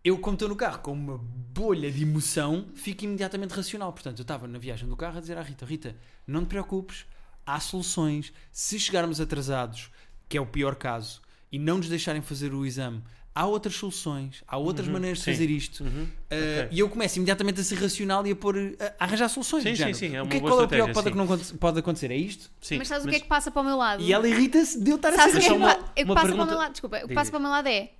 [0.04, 3.92] Eu, como estou no carro com uma bolha de emoção, fico imediatamente racional.
[3.92, 5.96] Portanto, eu estava na viagem do carro a dizer à Rita: Rita,
[6.26, 7.06] não te preocupes,
[7.46, 8.32] há soluções.
[8.52, 9.90] Se chegarmos atrasados,
[10.30, 11.22] que é o pior caso,
[11.52, 13.04] e não nos deixarem fazer o exame,
[13.36, 15.32] há outras soluções, há outras maneiras de sim.
[15.34, 15.84] fazer isto.
[15.84, 16.04] Uhum.
[16.04, 16.68] Uh, Ok.
[16.72, 19.64] E eu começo imediatamente a ser racional e a pôr a arranjar soluções.
[19.64, 19.98] Sim, sim, género.
[19.98, 21.54] sim, é o que é, boa qual é o pior que pode, que não aconte-
[21.56, 22.10] pode acontecer?
[22.12, 22.50] É isto?
[22.62, 24.02] Sim, Mas sabes o mas- que é que passa para o meu lado?
[24.02, 25.78] E ela irrita-se de eu estar a Sabes ser o que é racional.
[25.78, 26.72] uma- o que passa para o meu lado?
[26.72, 27.92] Desculpa, o que passa para o meu lado é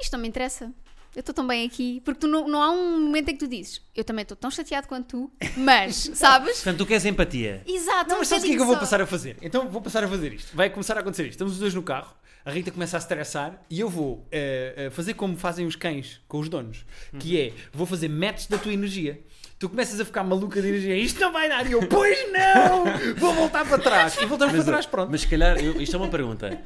[0.00, 0.72] isto não me interessa.
[1.14, 3.48] Eu estou tão bem aqui, porque tu não, não há um momento em que tu
[3.48, 6.56] dizes eu também estou tão chateado quanto tu, mas, sabes?
[6.56, 7.62] Portanto, tu queres empatia.
[7.66, 8.80] Exato, Não, um mas sabes o que é que eu vou só.
[8.80, 9.38] passar a fazer?
[9.40, 10.54] Então vou passar a fazer isto.
[10.54, 11.32] Vai começar a acontecer isto.
[11.32, 14.90] Estamos os dois no carro, a Rita começa a estressar e eu vou eh, eh,
[14.90, 16.84] fazer como fazem os cães com os donos,
[17.18, 19.18] que é vou fazer match da tua energia.
[19.58, 22.84] Tu começas a ficar maluca de energia, isto não vai dar, e eu, pois não,
[23.16, 24.16] vou voltar para trás.
[24.20, 25.10] E voltamos para trás, pronto.
[25.10, 26.60] Mas se calhar, eu- isto é uma pergunta.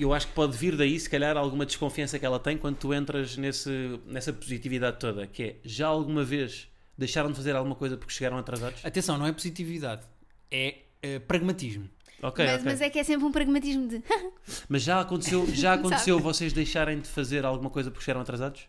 [0.00, 2.94] Eu acho que pode vir daí, se calhar, alguma desconfiança que ela tem quando tu
[2.94, 5.26] entras nesse, nessa positividade toda.
[5.26, 8.84] Que é, já alguma vez deixaram de fazer alguma coisa porque chegaram atrasados?
[8.84, 10.02] Atenção, não é positividade,
[10.50, 11.88] é eh, pragmatismo.
[12.22, 12.64] Ok, mas, ok.
[12.66, 14.02] mas é que é sempre um pragmatismo de
[14.68, 18.68] Mas já aconteceu, já aconteceu vocês deixarem de fazer alguma coisa porque chegaram atrasados?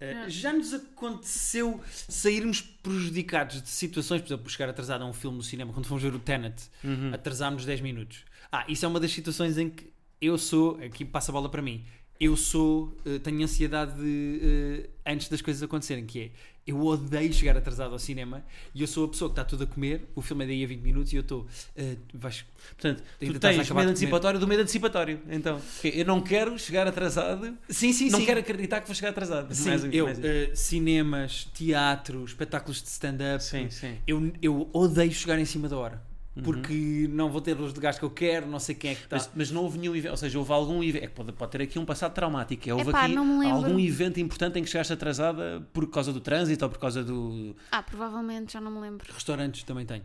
[0.00, 5.12] Uh, já nos aconteceu sairmos prejudicados de situações, por exemplo, por chegar atrasado a um
[5.12, 7.14] filme no cinema, quando fomos ver o Tenet, Uhum.
[7.14, 8.24] atrasámos 10 minutos.
[8.52, 11.62] Ah, isso é uma das situações em que eu sou, aqui passa a bola para
[11.62, 11.82] mim,
[12.20, 16.30] eu sou, uh, tenho ansiedade de, uh, antes das coisas acontecerem, que é,
[16.64, 19.66] eu odeio chegar atrasado ao cinema e eu sou a pessoa que está tudo a
[19.66, 22.44] comer, o filme é daí a 20 minutos e eu estou, uh, vais,
[22.76, 25.20] Portanto, tu tens medo antecipatório do medo antecipatório.
[25.28, 28.26] Então, eu não quero chegar atrasado, sim, sim, não sim.
[28.26, 29.52] quero acreditar que vou chegar atrasado.
[29.52, 30.22] Sim, Mais eu, mais uh,
[30.54, 33.96] cinemas, teatro, espetáculos de stand-up, Sim, sim.
[34.06, 36.11] eu, eu odeio chegar em cima da hora.
[36.42, 39.02] Porque não vou ter luz de gás que eu quero, não sei quem é que
[39.04, 39.16] está.
[39.16, 41.52] Mas, mas não houve nenhum evento, ou seja, houve algum evento, é que pode, pode
[41.52, 43.66] ter aqui um passado traumático, é, houve Epá, aqui não me lembro.
[43.66, 47.54] algum evento importante em que chegaste atrasada por causa do trânsito ou por causa do...
[47.70, 49.06] Ah, provavelmente, já não me lembro.
[49.12, 50.04] Restaurantes também tenho.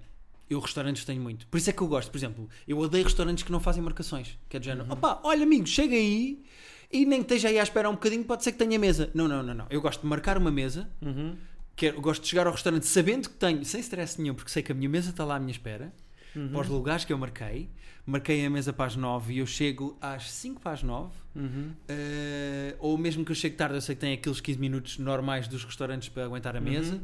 [0.49, 1.47] Eu restaurantes tenho muito.
[1.47, 4.37] Por isso é que eu gosto, por exemplo, eu odeio restaurantes que não fazem marcações.
[4.49, 6.43] Que é do género, opá, olha amigo, chega aí
[6.91, 9.09] e nem que esteja aí à espera um bocadinho, pode ser que tenha mesa.
[9.13, 9.65] Não, não, não, não.
[9.69, 11.35] Eu gosto de marcar uma mesa, Uhum.
[11.75, 14.63] quero, eu gosto de chegar ao restaurante sabendo que tenho, sem stress nenhum, porque sei
[14.63, 15.93] que a minha mesa está lá à minha espera,
[16.37, 16.49] Uhum.
[16.49, 17.69] para os lugares que eu marquei.
[18.05, 21.11] Marquei a mesa para as 9 e eu chego às 5 para as 9.
[21.35, 21.71] Uhum.
[21.89, 25.47] Uh, ou mesmo que eu chegue tarde, eu sei que tem aqueles 15 minutos normais
[25.47, 27.01] dos restaurantes para aguentar a mesa.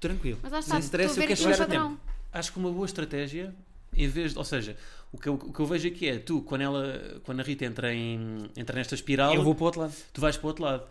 [0.00, 0.38] Tranquilo.
[0.42, 2.00] Mas lá está, Sem stress, eu quero chegar a tempo.
[2.32, 3.54] acho que uma boa estratégia,
[3.94, 4.76] em vez de, ou seja,
[5.12, 7.64] o que, eu, o que eu vejo aqui é tu, quando, ela, quando a Rita
[7.66, 9.94] entra, em, entra nesta espiral, Eu vou para o outro lado.
[10.12, 10.84] tu vais para o outro lado.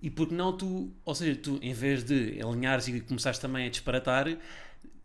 [0.00, 3.70] E porque não tu, ou seja, tu em vez de alinhares e começares também a
[3.70, 4.26] disparatar,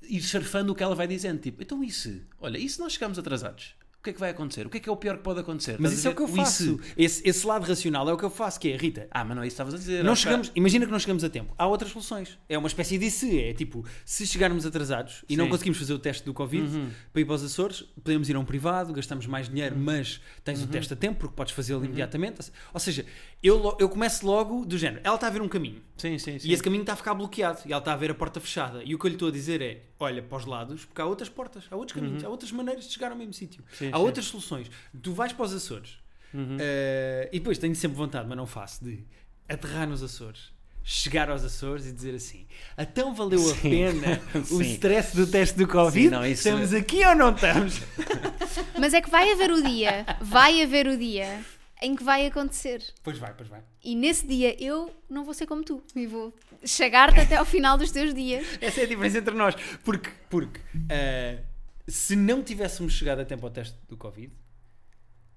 [0.01, 3.17] ir surfando o que ela vai dizendo, tipo, então isso, olha, e se nós chegamos
[3.19, 3.75] atrasados?
[3.99, 4.65] O que é que vai acontecer?
[4.65, 5.73] O que é que é o pior que pode acontecer?
[5.79, 6.63] Mas Estás isso é o que eu faço.
[6.63, 6.79] isso.
[6.95, 9.43] Esse, esse lado racional é o que eu faço, que é, Rita, Ah, mas não
[9.43, 10.03] é isso que estavas a dizer.
[10.03, 11.53] Não chegamos, imagina que não chegamos a tempo.
[11.57, 12.37] Há outras soluções.
[12.47, 13.37] É uma espécie de se.
[13.41, 15.51] É tipo, se chegarmos atrasados e não Sim.
[15.51, 16.89] conseguimos fazer o teste do Covid Uhum.
[17.11, 20.59] para ir para os Açores, podemos ir a um privado, gastamos mais dinheiro, mas tens
[20.59, 20.65] Uhum.
[20.65, 22.49] o teste a tempo porque podes fazê-lo imediatamente.
[22.73, 23.05] Ou seja,
[23.43, 25.01] eu, lo- eu começo logo do género.
[25.03, 26.47] Ela está a ver um caminho Sim, sim, sim.
[26.47, 28.81] e esse caminho está a ficar bloqueado e ela está a ver a porta fechada.
[28.85, 31.05] E o que eu lhe estou a dizer é: olha para os lados, porque há
[31.05, 33.61] outras portas, há outros caminhos, há outras maneiras de chegar ao mesmo sítio.
[33.63, 33.75] Uhum.
[33.77, 34.03] Sim, há sim.
[34.03, 34.69] outras soluções.
[35.01, 35.97] Tu vais para os Açores
[36.33, 36.57] Uhum.
[36.59, 39.03] eh, e depois tenho sempre vontade, mas não faço, de
[39.47, 40.51] aterrar nos Açores.
[40.83, 42.45] Chegar aos Açores e dizer assim:
[42.77, 43.69] então valeu a Sim.
[43.69, 44.61] pena o Sim.
[44.73, 46.05] stress do teste do Covid?
[46.07, 47.81] Sim, não, isso- Estamos aqui ou não estamos?
[48.79, 51.43] Mas é que vai haver o dia, vai haver o dia
[51.81, 52.83] em que vai acontecer.
[53.03, 53.61] Pois vai, pois vai.
[53.83, 55.83] E nesse dia eu não vou ser como tu.
[55.95, 56.33] E vou
[56.65, 58.45] chegar-te até ao final dos teus dias.
[58.61, 59.55] Essa é a diferença entre nós.
[59.83, 60.59] Porque, porque
[60.89, 61.43] eh,
[61.87, 64.31] se não tivéssemos chegado a tempo ao teste do Covid,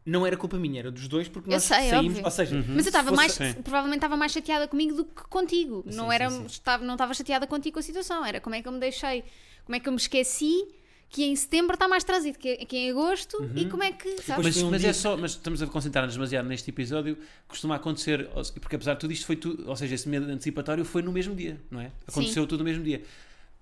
[0.04, 2.06] não era culpa minha, era dos dois, porque nós sei, saímos.
[2.06, 2.24] óbvio.
[2.24, 3.52] Ou seja, Mas eu estava mais, Sim.
[3.62, 5.84] provavelmente estava mais chateada comigo do que contigo.
[5.88, 6.46] Sim, não sim, era, sim.
[6.46, 8.24] Estava, não estava chateada contigo com a situação.
[8.24, 9.24] Era como é que eu me deixei,
[9.64, 10.66] como é que eu me esqueci
[11.10, 14.44] que em setembro está mais trânsito que, que em agosto e como é que, sabes?
[14.46, 17.18] Mas, um mas dia é só, mas estamos a concentrar-nos demasiado neste episódio.
[17.48, 18.28] Costuma acontecer,
[18.60, 21.34] porque apesar de tudo isto foi tudo, ou seja, esse medo antecipatório foi no mesmo
[21.34, 21.90] dia, não é?
[22.06, 23.02] Aconteceu tudo no mesmo dia.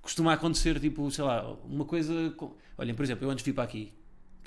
[0.02, 2.32] Costuma acontecer, tipo, sei lá, uma coisa.
[2.36, 3.92] com- Olhem, por exemplo, eu antes vir para aqui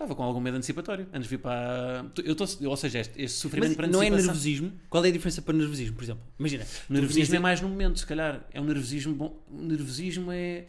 [0.01, 1.07] estava com algum medo antecipatório.
[1.13, 2.05] Antes de vir para.
[2.23, 4.71] Eu estou, ou seja, este, este sofrimento Mas para não é nervosismo?
[4.89, 6.23] Qual é a diferença para nervosismo, por exemplo?
[6.39, 6.65] Imagina.
[6.89, 8.45] Nervosismo é mais no momento, se calhar.
[8.51, 9.43] É um nervosismo bom.
[9.49, 10.65] O nervosismo é.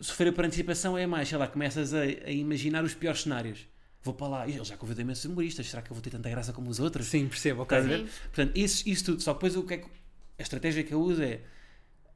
[0.00, 3.66] Sofrer por antecipação é mais, sei lá, começas a, a imaginar os piores cenários.
[4.02, 6.30] Vou para lá, e ele já convidou imensos humoristas, será que eu vou ter tanta
[6.30, 7.06] graça como os outros?
[7.06, 7.76] Sim, percebo, ok.
[7.76, 7.82] A?
[7.82, 8.08] Sim.
[8.24, 9.22] Portanto, isso, isso tudo.
[9.22, 9.86] Só que depois o que é que,
[10.38, 11.40] a estratégia que eu uso é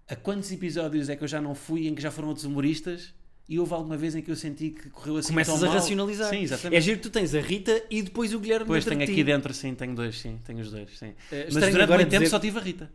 [0.08, 3.12] a quantos episódios é que eu já não fui em que já foram outros humoristas
[3.46, 5.78] e houve alguma vez em que eu senti que correu assim Começas tão a mal.
[5.78, 6.30] racionalizar.
[6.30, 6.80] Sim, É exatamente.
[6.82, 9.20] giro que tu tens a Rita e depois o Guilherme Depois dentro tenho de aqui
[9.20, 9.24] ti.
[9.24, 11.12] dentro, sim, tenho dois, sim, tenho os dois, sim.
[11.30, 12.90] Eh, Mas durante muito tempo dizer- só tive a Rita.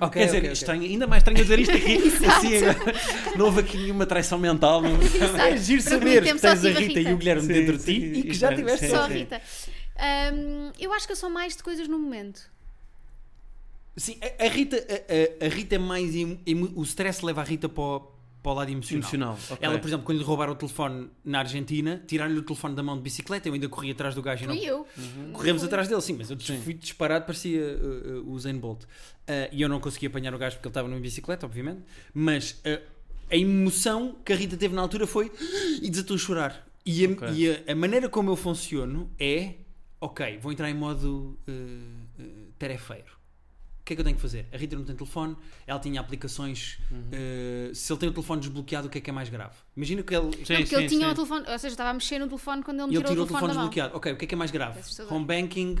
[0.00, 0.52] Ok, Quer dizer, ok, ok.
[0.52, 1.98] estranho, ainda mais estranho dizer isto aqui.
[2.26, 2.94] assim, agora,
[3.36, 4.80] não houve aqui nenhuma traição mental.
[4.80, 4.90] Não...
[5.38, 7.10] É giro saber que tens a tive a Rita, Rita.
[7.10, 8.92] e o Guilherme Sim, dentro de ti e que já é, tiveste sim.
[8.92, 9.42] Só a Rita.
[10.34, 12.40] Hum, eu acho que eu sou mais de coisas no momento.
[13.96, 16.14] Sim, a, a Rita, a, a- Rita é mais.
[16.14, 18.10] emo- o stress leva a Rita para o,
[18.42, 19.00] para o lado emocional.
[19.02, 19.38] Emocional.
[19.50, 19.58] ok.
[19.60, 22.96] Ela, por exemplo, quando lhe roubaram o telefone na Argentina, tiraram-lhe o telefone da mão
[22.96, 24.56] de bicicleta, eu ainda corri atrás do gajo e não.
[24.56, 24.86] Fui eu.
[25.32, 25.66] Corremos Fui.
[25.68, 26.60] atrás dele, sim, mas eu Sim.
[26.62, 28.82] fui disparado, parecia uh, uh, o Zayn Bolt.
[28.84, 28.86] Uh,
[29.52, 31.80] e eu não consegui apanhar o gajo porque ele estava numa bicicleta, obviamente.
[32.14, 32.80] Mas uh,
[33.30, 35.30] a emoção que a Rita teve na altura foi
[35.82, 36.66] e desatou a chorar.
[36.86, 37.28] E, a, Ok.
[37.34, 39.54] e a- a maneira como eu funciono é:
[40.00, 41.52] ok, vou entrar em modo uh,
[42.22, 43.12] uh, tarefeiro.
[43.19, 43.19] O
[43.90, 44.46] que é que eu tenho que fazer?
[44.52, 46.78] A Rita não tem telefone, ela tinha aplicações.
[46.92, 49.54] uh, se ele tem o telefone desbloqueado, o que é que é mais grave?
[49.76, 51.12] Imagina que ele, Sim, não, porque sim, ele tinha sim.
[51.12, 53.24] o telefone, ou seja, estava a mexer no telefone quando ele me ele tirou, tirou
[53.24, 53.68] o telefone, da mão.
[53.68, 53.96] desbloqueado.
[53.96, 54.78] Ok, o que é que é mais grave?
[54.78, 55.12] É.
[55.12, 55.76] Home banking,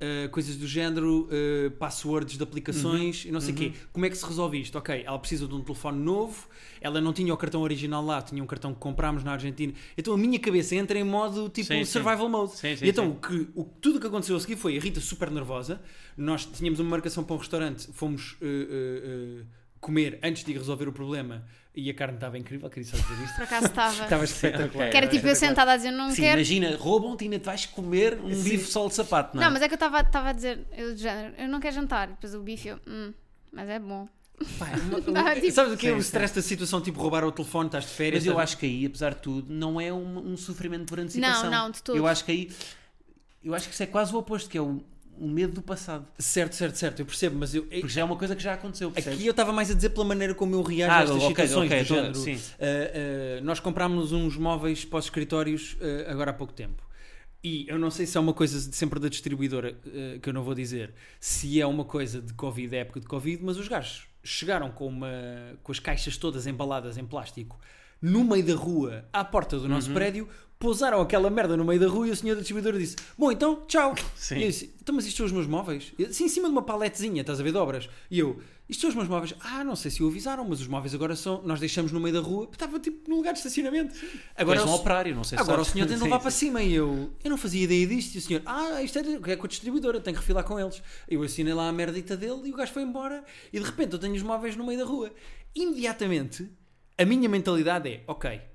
[0.00, 3.72] uh, coisas do género, uh, passwords de aplicações e não sei o quê.
[3.92, 4.76] Como é que se resolve isto?
[4.78, 6.48] Ok, ela precisa de um telefone novo,
[6.80, 9.72] ela não tinha o cartão original lá, tinha um cartão que comprámos na Argentina.
[9.96, 11.84] Então a minha cabeça entra em modo tipo Sim, sim.
[11.84, 12.56] survival mode.
[12.56, 13.10] Sim, sim, e então sim.
[13.10, 15.80] o que, o, tudo o que aconteceu a seguir foi a Rita super nervosa.
[16.16, 19.46] Nós tínhamos uma marcação para um restaurante, fomos uh,
[19.80, 23.34] comer antes de resolver o problema e a carne estava incrível, queria só dizer isto.
[23.36, 24.02] Por acaso estava.
[24.04, 24.90] Estava espetacular.
[24.90, 26.38] Que era tipo eu sentada a dizer não Sim, quero.
[26.38, 28.42] imagina, roubam-te e ainda te vais comer um Sim.
[28.42, 29.46] bife solo de sapato, não é?
[29.46, 31.74] Não, mas é que eu estava estava a dizer, eu, de género, eu não quero
[31.74, 32.08] jantar.
[32.08, 33.12] Depois o bife, eu, hum,
[33.52, 34.08] mas é bom.
[35.12, 37.84] Dá, tipo- Sabes o que é o stress da situação, tipo roubar o telefone, estás
[37.84, 38.24] de férias.
[38.24, 41.50] Mas eu acho que aí, apesar de tudo, não é um, um sofrimento por antecipação.
[41.50, 41.96] Não, não, de todo.
[41.96, 42.50] Eu acho que aí.
[43.42, 44.82] Eu acho que isso é quase o oposto, que é o,
[45.20, 46.06] o medo do passado.
[46.18, 48.90] Certo, certo, certo, eu percebo, mas eu, Porque já é uma coisa que já aconteceu.
[48.90, 49.18] percebes?
[49.18, 51.28] aqui eu estava mais a dizer pela maneira como eu reajo Ah, a estas ok,
[51.46, 51.66] situações.
[51.70, 52.38] ok, do género, sim.
[52.58, 52.64] ah,
[53.38, 56.82] ah, nós comprámos uns móveis para os escritórios ah, agora há pouco tempo.
[57.42, 59.74] E eu não sei se é uma coisa de- sempre da distribuidora,
[60.20, 63.42] que eu não vou dizer, se é uma coisa de Covid, é época de Covid,
[63.42, 65.08] mas os gajos chegaram com, uma,
[65.62, 67.58] com as caixas todas embaladas em plástico
[68.02, 69.68] no meio da rua, à porta do Uhum.
[69.70, 70.28] nosso prédio,
[70.60, 73.64] pousaram aquela merda no meio da rua e o senhor da distribuidora disse: Bom, então,
[73.66, 73.94] tchau.
[74.14, 74.36] Sim.
[74.36, 75.92] E eu disse: Então, mas isto são os meus móveis?
[76.12, 77.88] Sim, em cima de uma paletezinha, estás a ver de obras.
[78.10, 79.34] E eu: Isto são os meus móveis?
[79.40, 81.42] Ah, não sei se o avisaram, mas os móveis agora são.
[81.42, 83.94] Nós deixamos no meio da rua, estava tipo no lugar de estacionamento.
[84.36, 86.62] Agora és um operário, não sei se Agora o senhor tem de levar para cima
[86.62, 88.16] e eu, eu não fazia ideia disto.
[88.16, 90.82] E o senhor, ah, isto é, é com a distribuidora, tenho que refilar com eles.
[91.08, 93.24] Eu assinei lá a merdita dele e o gajo foi embora.
[93.50, 95.10] E de repente eu tenho os móveis no meio da rua.
[95.54, 96.50] Imediatamente,
[96.98, 98.49] a minha mentalidade é, ok,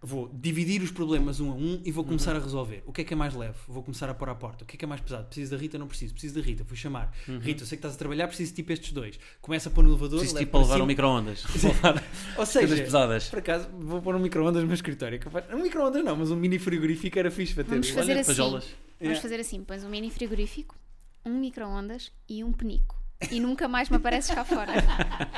[0.00, 2.84] Vou dividir os problemas um a um e vou começar a resolver.
[2.86, 3.56] O que é que é mais leve?
[3.66, 4.62] Vou começar a pôr à porta.
[4.62, 5.24] O que é que é mais pesado?
[5.26, 5.76] Preciso da Rita?
[5.76, 6.12] Não preciso.
[6.12, 6.62] Preciso da Rita.
[6.62, 7.12] Vou chamar.
[7.40, 9.18] Rita, eu sei que estás a trabalhar, preciso tipo estes dois.
[9.40, 10.20] Começa a pôr no elevador.
[10.20, 10.84] Preciso tipo para levar cima.
[10.84, 11.44] um micro-ondas.
[12.38, 13.28] Ou seja, pesadas.
[13.28, 15.18] por acaso, vou pôr um micro-ondas no meu escritório.
[15.52, 17.70] Um micro-ondas não, mas um mini frigorífico era fixe para ter.
[17.70, 18.30] Vamos fazer Olha, assim.
[18.30, 18.64] pajolas.
[18.64, 19.20] Vamos Yeah.
[19.20, 20.76] fazer assim: pões um mini frigorífico,
[21.24, 22.96] um micro-ondas e um penico.
[23.30, 24.72] E nunca mais me apareces cá fora.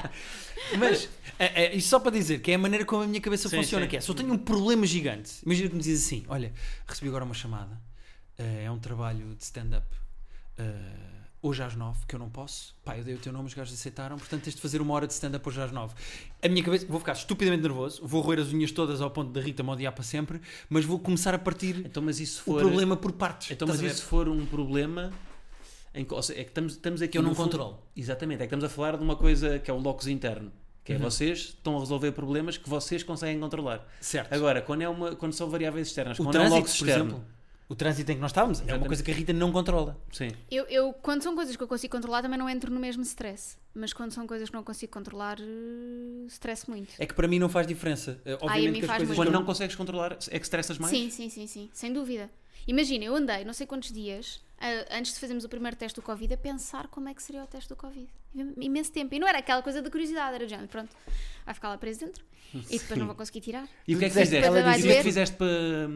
[0.79, 3.49] Mas, é, é, isto só para dizer que é a maneira como a minha cabeça
[3.49, 3.91] Sim, funciona, sim.
[3.91, 6.53] que é, se eu tenho um problema gigante, imagina que me diz assim, olha,
[6.87, 7.81] recebi agora uma chamada,
[8.39, 9.87] eh, é um trabalho de stand-up,
[10.59, 10.65] eh,
[11.43, 13.73] hoje às nove, que eu não posso, pá, eu dei o teu nome, os gajos
[13.73, 15.95] aceitaram, portanto tens de fazer uma hora de stand-up hoje às nove.
[16.43, 19.41] A minha cabeça, vou ficar estupidamente nervoso, vou roer as unhas todas ao ponto da
[19.41, 22.61] Rita me odiar para sempre, mas vou começar a partir Então, mas isso o for.
[22.61, 23.51] problema por partes.
[23.51, 25.11] Então, mas isso for um problema.
[25.95, 27.83] Em, que- ou seja, é que estamos, estamos aqui Que eu não no fundo- controlo.
[27.97, 30.53] Exatamente, é que estamos a falar de uma coisa que é o locus interno.
[30.85, 31.03] Que é Uhum.
[31.03, 33.87] vocês estão a resolver problemas que vocês conseguem controlar.
[34.01, 34.33] Certo.
[34.33, 36.85] Agora, quando, é uma, quando são variáveis externas, o quando é um trânsito, locus por
[36.89, 37.11] externo.
[37.11, 37.25] exemplo,
[37.69, 38.87] o trânsito em que nós estávamos, é uma Exatamente.
[38.89, 40.01] coisa que a Rita não controla.
[40.11, 40.31] Sim.
[40.51, 43.57] Eu, eu, quando são coisas que eu consigo controlar, também não entro no mesmo stress.
[43.75, 46.93] Mas quando são coisas que não consigo controlar, eh, stress muito.
[46.99, 48.21] É que para mim não faz diferença.
[48.25, 49.17] Eh, Obviamente a mim que as faz coisas.
[49.17, 50.91] Quando não consegues controlar, é que estressas mais?
[50.97, 52.31] Sim, sim, sim, sim, sem dúvida.
[52.67, 54.41] Imagina, eu andei não sei quantos dias
[54.91, 57.47] antes de fazermos o primeiro teste do Covid a pensar como é que seria o
[57.47, 58.09] teste do Covid.
[58.61, 59.15] Imenso tempo.
[59.15, 60.95] E não era aquela coisa da curiosidade, era de género, pronto,
[61.45, 62.25] vai ficar lá preso dentro
[62.69, 63.69] e depois não vou conseguir tirar.
[63.89, 64.47] E o que é que fizeste?
[64.47, 65.89] ela E o que é fizeste para,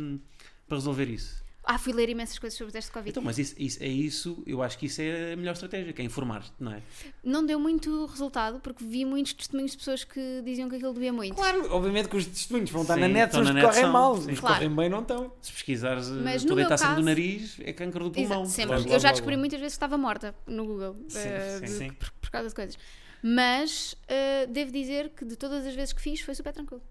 [0.66, 1.43] para resolver isso?
[1.66, 3.10] Ah, fui ler imensas coisas sobre o teste do Covid.
[3.10, 6.02] Então, mas isso, isso- é isso, eu acho que isso é a melhor estratégia, que
[6.02, 6.82] é informar-te, não é?
[7.22, 11.12] Não deu muito resultado porque vi muitos testemunhos de pessoas que diziam que aquilo doía
[11.12, 11.34] muito.
[11.34, 14.14] Claro, obviamente que os testemunhos vão estar Sim, na net, os que correm são, mal,
[14.16, 14.20] sim.
[14.20, 14.54] os que Claro.
[14.56, 15.32] correm bem não estão.
[15.40, 18.42] Se pesquisares Mas uh, toda a taça caso- do nariz, é câncer do pulmão.
[18.42, 18.76] Exato, sempre.
[18.76, 21.70] Logo, eu já descobri muitas vezes que estava morta no Google Sim, eh, sim, de-
[21.70, 21.90] sim.
[21.92, 22.78] Por, por causa de coisas.
[23.22, 26.82] Mas eh, devo dizer que de todas as vezes que fiz foi super tranquilo.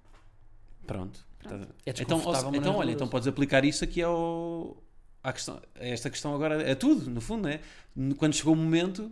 [0.88, 1.20] Pronto.
[1.44, 1.68] Pronto.
[1.86, 4.78] É Então, mas então é olha, então podes aplicar isso aqui ao,
[5.22, 7.60] à questão, a esta questão agora, a tudo, no fundo, né?
[8.18, 9.12] Quando chegou o momento,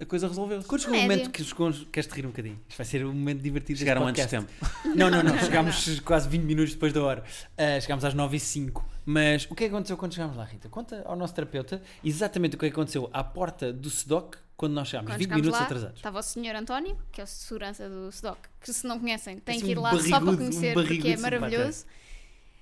[0.00, 0.66] a coisa resolveu-se.
[0.68, 1.86] Quando chegou o momento que os cons...
[1.90, 2.60] Queres-te rir um bocadinho?
[2.68, 4.48] Isto vai ser um momento divertido Chegaram antes de tempo.
[4.94, 5.38] Não, não, não.
[5.38, 7.24] Chegámos quase 20 minutos depois da hora.
[7.56, 10.44] Ah, chegámos às 9 e 05 Mas o que é que aconteceu quando chegámos lá,
[10.44, 10.68] Rita?
[10.68, 14.72] Conta ao nosso terapeuta exatamente o que é que aconteceu à porta do SEDOC quando
[14.72, 15.10] nós chegámos.
[15.10, 15.96] Quando 20 chegámos minutos lá, atrasados.
[15.96, 19.56] estava o senhor António, que é o segurança do SEDOC, que se não conhecem, têm
[19.56, 21.22] Assim, que ir um lá só para barrigudo, um conhecer, porque é simpático.
[21.22, 21.84] maravilhoso.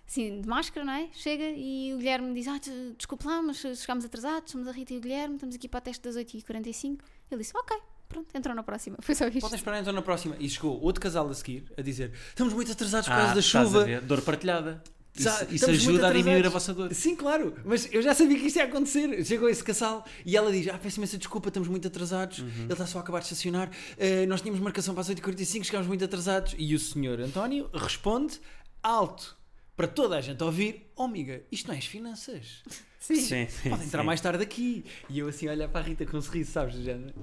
[0.08, 1.08] Assim, de máscara, não é?
[1.12, 2.60] Chega e o Guilherme diz: Ah,
[2.96, 5.80] desculpe lá, mas chegámos atrasados, somos a Rita e o Guilherme, estamos aqui para o
[5.80, 6.98] teste das 8h45.
[7.30, 7.76] Ele disse: Ok,
[8.08, 8.96] pronto, entrou na próxima.
[9.02, 9.40] Foi só isto.
[9.40, 10.36] Podem esperar então na próxima.
[10.38, 13.40] E chegou outro casal a seguir a dizer: Estamos muito atrasados por Ah, causa da
[13.40, 13.84] estás a chuva.
[13.84, 14.00] ver?
[14.02, 14.82] Dor partilhada.
[15.18, 16.92] Isso, isso estamos ajuda a diminuir a vossa dor.
[16.92, 19.24] Sim, claro, mas eu já sabia que isto ia acontecer.
[19.24, 22.40] Chegou esse casal e ela diz: Ah, peço imensa desculpa, estamos muito atrasados.
[22.40, 22.48] Uhum.
[22.64, 23.70] Ele está só a acabar de estacionar.
[23.96, 26.54] Eh, nós tínhamos marcação para as 8h45, chegámos muito atrasados.
[26.58, 28.38] E o senhor António responde
[28.82, 29.34] alto
[29.76, 32.62] para toda a gente ouvir: Oh, amiga, isto não é as finanças.
[32.98, 33.16] Sim.
[33.20, 34.06] Sim, sim, Podem entrar sim.
[34.06, 34.84] mais tarde aqui.
[35.08, 36.74] E eu assim, olhar para a Rita com um sorriso, sabes?
[36.74, 37.14] do género.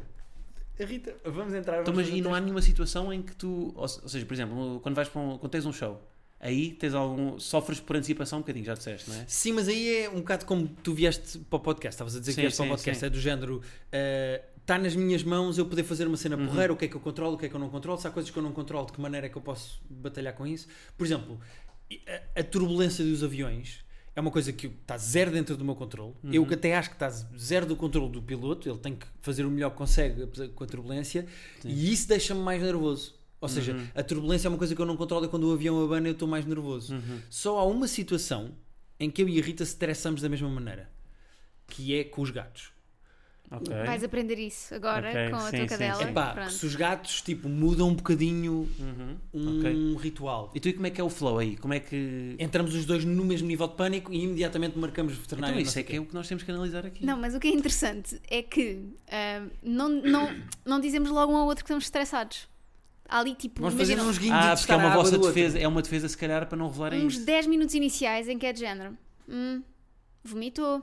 [0.79, 1.81] Rita, vamos entrar.
[1.81, 4.01] Então, vamos mas fazer e não há teste." nenhuma situação em que tu, ou se-
[4.01, 6.01] ou seja, por exemplo, quando vais para um, quando tens um show,
[6.39, 9.25] aí tens algum, sofres por antecipação um bocadinho, já disseste, não é?
[9.27, 11.95] Sim, mas aí é um bocado como tu vieste para o podcast.
[11.95, 12.99] Estavas a dizer Sim, que vieste para o sim, podcast.
[13.01, 13.05] sim.
[13.05, 13.61] É do género.
[14.57, 16.47] Está nas minhas mãos eu poder fazer uma cena Uhum.
[16.47, 16.71] porreira.
[16.71, 17.99] O que é que eu controlo, o que é que eu não controlo.
[17.99, 20.33] Se há coisas que eu não controlo, de que maneira é que eu posso batalhar
[20.33, 20.67] com isso?
[20.97, 21.37] Por exemplo,
[22.36, 23.84] a, a turbulência dos aviões
[24.15, 26.13] é uma coisa que está zero dentro do meu controle.
[26.23, 26.32] Uhum.
[26.34, 28.69] Eu que até acho que está zero do controle do piloto.
[28.69, 31.25] Ele tem que fazer o melhor que consegue com a turbulência.
[31.65, 33.15] E isso deixa-me mais nervoso.
[33.41, 33.88] Ou seja, Uhum.
[33.95, 35.25] a turbulência é uma coisa que eu não controlo.
[35.25, 36.93] E quando o avião abana, eu estou mais nervoso.
[36.93, 37.19] Uhum.
[37.29, 38.56] Só há uma situação
[38.99, 40.89] em que eu e a Rita se estressamos da mesma maneira,
[41.67, 42.71] que é com os gatos.
[43.57, 43.75] Ok.
[43.85, 45.95] Vais aprender isso agora Ok, com a sim, tua sim, cadela.
[45.95, 46.09] sim.
[46.09, 46.51] Epá, Pronto.
[46.51, 49.17] se os gatos tipo, mudam um bocadinho Uhum.
[49.33, 49.97] um Ok.
[50.01, 50.51] ritual.
[50.55, 51.55] E tu e como é que é o flow aí?
[51.57, 52.35] Como é que.
[52.39, 55.53] Entramos os dois no mesmo nível de pânico e imediatamente marcamos veterinário.
[55.53, 57.05] Então isso sei é que é o que nós temos que analisar aqui.
[57.05, 58.79] Não, mas o que é interessante é que
[59.11, 60.35] ah, não, não,
[60.65, 62.47] não dizemos logo um ao outro que estamos estressados.
[63.07, 65.67] Há ali tipo, Vamos fazer uns guinhos de Ah, porque é uma vossa defesa, é
[65.67, 67.25] uma defesa se calhar para não revelarem uns isso.
[67.25, 68.97] 10 minutos iniciais em que é de género.
[69.29, 69.61] Hum,
[70.23, 70.81] vomitou,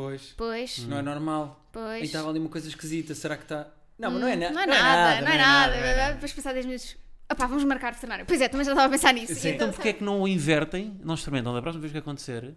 [0.00, 1.68] Pois, pois, não é normal.
[1.72, 2.02] Pois.
[2.04, 3.68] estava ali uma coisa esquisita, será que está...
[3.98, 5.76] Não, mas não é, na- Não é nada, não é nada.
[5.76, 6.14] não é nada.
[6.14, 6.96] Depois passar 10 minutos.
[7.30, 8.24] Opá, vamos marcar veterinário.
[8.26, 9.34] Pois é, também já estava a pensar nisso.
[9.34, 9.50] Sim.
[9.50, 12.54] Então porque é que não o invertem, não experimentam da próxima vez que acontecer,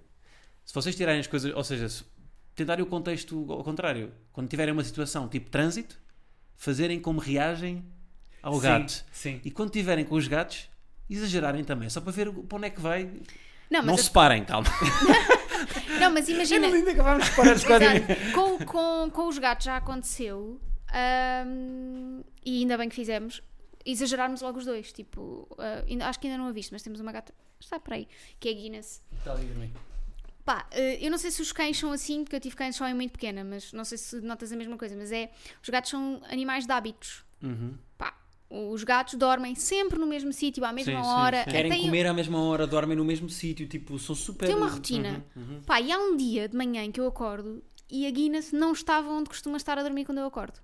[0.66, 2.04] se vocês tirarem as coisas, ou seja, se
[2.56, 6.00] tentarem o contexto ao contrário, quando tiverem uma situação tipo trânsito,
[6.56, 7.84] fazerem como reagem
[8.42, 9.06] ao Sim, gato.
[9.12, 9.42] Sim.
[9.44, 10.70] E quando tiverem com os gatos,
[11.10, 13.04] exagerarem também, só para ver para onde é que vai.
[13.70, 14.68] Não, Não, mas, se parem, calma.
[16.00, 16.68] não, mas imagina.
[16.68, 20.60] Ainda acabámos de parar de com, com, com os gatos já aconteceu.
[20.92, 23.42] ahm, e ainda bem que fizemos.
[23.86, 24.94] exagerarmos logo os dois.
[24.94, 27.94] Tipo, ah, ainda- acho que ainda não a viste, mas temos uma gata, está por
[27.94, 28.08] aí,
[28.40, 29.02] que é a Guinness.
[29.18, 29.72] Está ali a dormir.
[30.46, 32.88] Pá, eh, eu não sei se os cães são assim, porque eu tive cães só
[32.88, 35.90] em muito pequena, mas não sei se notas a mesma coisa, mas é, os gatos
[35.92, 37.26] são animais de hábitos.
[37.42, 37.78] Uhum.
[37.98, 38.14] Pá,
[38.72, 41.44] os gatos dormem sempre no mesmo sítio, à mesma Sim, sim, hora.
[41.44, 41.50] sim.
[41.52, 44.46] Querem Têm- comer à mesma hora, dormem no mesmo sítio, tipo, são super.
[44.48, 45.26] Tem uma rotina.
[45.36, 45.62] Uhum.
[45.66, 48.72] Pá, e há um dia de manhã em que eu acordo e a Guinness não
[48.74, 50.60] estava onde costuma estar a dormir quando eu acordo.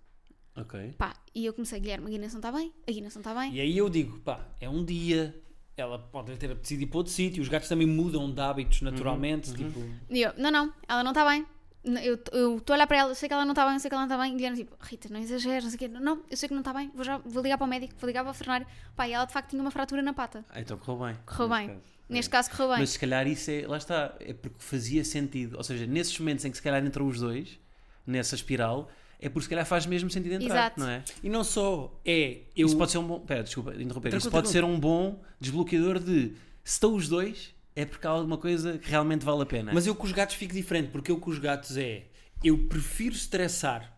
[0.56, 0.94] Ok.
[0.98, 3.54] Pá, e eu comecei, Guilherme, a Guinness não está bem, a Guinness não está bem.
[3.54, 5.34] E aí eu digo, pá, é um dia,
[5.78, 9.54] ela pode ter apetecido ir para outro sítio, os gatos também mudam de hábitos naturalmente,
[9.54, 9.80] tipo.
[10.10, 11.46] E eu, não, não, ela não está bem.
[11.84, 13.80] Eu eu estou a olhar para ela, eu sei que ela não está bem, eu
[13.80, 14.34] sei que ela não está bem.
[14.34, 15.88] E Guilherme, tipo, Rita, não exageres, não sei o quê.
[15.88, 18.08] Não, eu sei que não está bem, vou, já, vou ligar para o médico, vou
[18.08, 18.68] ligar para o veterinário.
[18.96, 20.44] Pá, e ela de facto tinha uma fratura na pata.
[20.50, 21.18] Ah, então correu bem.
[21.26, 21.68] Correu bem.
[21.70, 21.80] caso.
[22.10, 22.32] Neste É.
[22.32, 22.80] caso correu bem.
[22.80, 23.66] Mas se calhar isso é.
[23.68, 24.14] Lá está.
[24.20, 25.56] É porque fazia sentido.
[25.58, 27.58] Ou seja, nesses momentos em que se calhar entram os dois,
[28.06, 28.90] nessa espiral,
[29.20, 30.80] é porque se calhar faz mesmo sentido entrar, Exato.
[30.82, 31.04] não é?
[31.24, 32.42] E não só é.
[32.58, 33.20] Eu, Isso pode ser um bom.
[33.22, 34.10] Pera, desculpa, interromper.
[34.10, 34.68] Tranquilo, Isso pode tranquilo.
[34.68, 36.30] ser um bom desbloqueador de
[36.64, 39.72] se estão os dois, é porque há alguma coisa que realmente vale a pena.
[39.74, 42.08] Mas eu com os gatos fico diferente, porque eu com os gatos é.
[42.44, 43.98] Eu prefiro estressar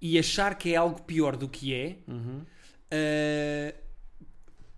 [0.00, 1.98] e achar que é algo pior do que é.
[2.08, 2.42] Uhum.
[2.92, 3.84] Uh,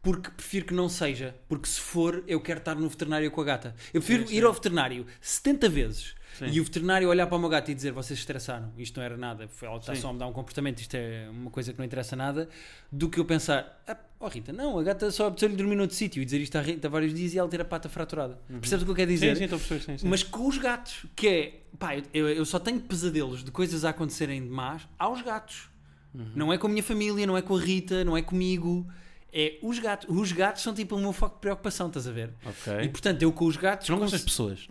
[0.02, 1.34] porque prefiro que não seja.
[1.48, 3.74] Porque se for, eu quero estar no veterinário com a gata.
[3.92, 4.36] Eu prefiro Sim, sim.
[4.36, 6.46] ir ao veterinário 70 vezes Sim.
[6.52, 9.16] e o veterinário olhar para o meu gato e dizer: Vocês estressaram, isto não era
[9.16, 11.86] nada, ela está só a me dar um comportamento, isto é uma coisa que não
[11.86, 12.50] interessa nada.
[12.92, 16.22] Do que eu pensar: ah, Oh Rita, não, a gata só apeteceu-lhe dormir noutro sítio
[16.22, 18.38] e dizer isto à Rita há vários dias e ela ter a pata fraturada.
[18.48, 19.34] Percebes o que eu quero dizer?
[19.34, 19.80] Sim, sim, estou a perceber.
[19.84, 20.08] Sim, sim.
[20.08, 23.90] Mas com os gatos, que é pá, eu, eu só tenho pesadelos de coisas a
[23.90, 25.68] acontecerem de más aos gatos.
[26.14, 26.30] Uhum.
[26.34, 28.86] Não é com a minha família, não é com a Rita, não é comigo.
[29.30, 30.06] É os gatos.
[30.08, 32.32] Os gatos são tipo o meu foco de preocupação, estás a ver?
[32.42, 32.72] Ok.
[32.84, 33.86] E portanto, eu com os gatos.
[33.90, 34.66] Não gostas de pessoas?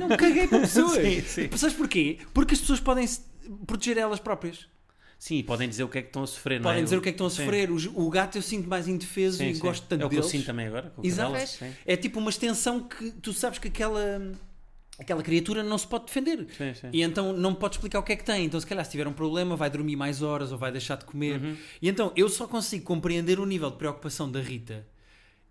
[0.00, 1.00] Não caguei com pessoas.
[1.00, 1.56] Sim, sim.
[1.56, 2.18] Sabes porquê?
[2.34, 3.06] Porque as pessoas podem
[3.68, 4.66] proteger elas próprias.
[5.20, 6.84] Sim, e podem dizer o que é que estão a sofrer, não Podem é?
[6.84, 7.70] dizer o que é que estão a sofrer.
[7.70, 9.60] O, gato eu sinto mais indefeso Sim, e sim.
[9.60, 10.30] gosto tanto É o que eu deles.
[10.32, 10.90] sinto também agora.
[11.02, 11.34] Exato.
[11.84, 14.32] É tipo uma extensão que tu sabes que aquela,
[14.98, 16.46] aquela criatura não se pode defender.
[16.56, 16.88] Sim, sim.
[16.90, 18.46] E então não me pode explicar o que é que tem.
[18.46, 21.04] Então, se calhar, se tiver um problema, vai dormir mais horas ou vai deixar de
[21.04, 21.38] comer.
[21.38, 21.54] Uhum.
[21.82, 24.86] E então eu só consigo compreender o nível de preocupação da Rita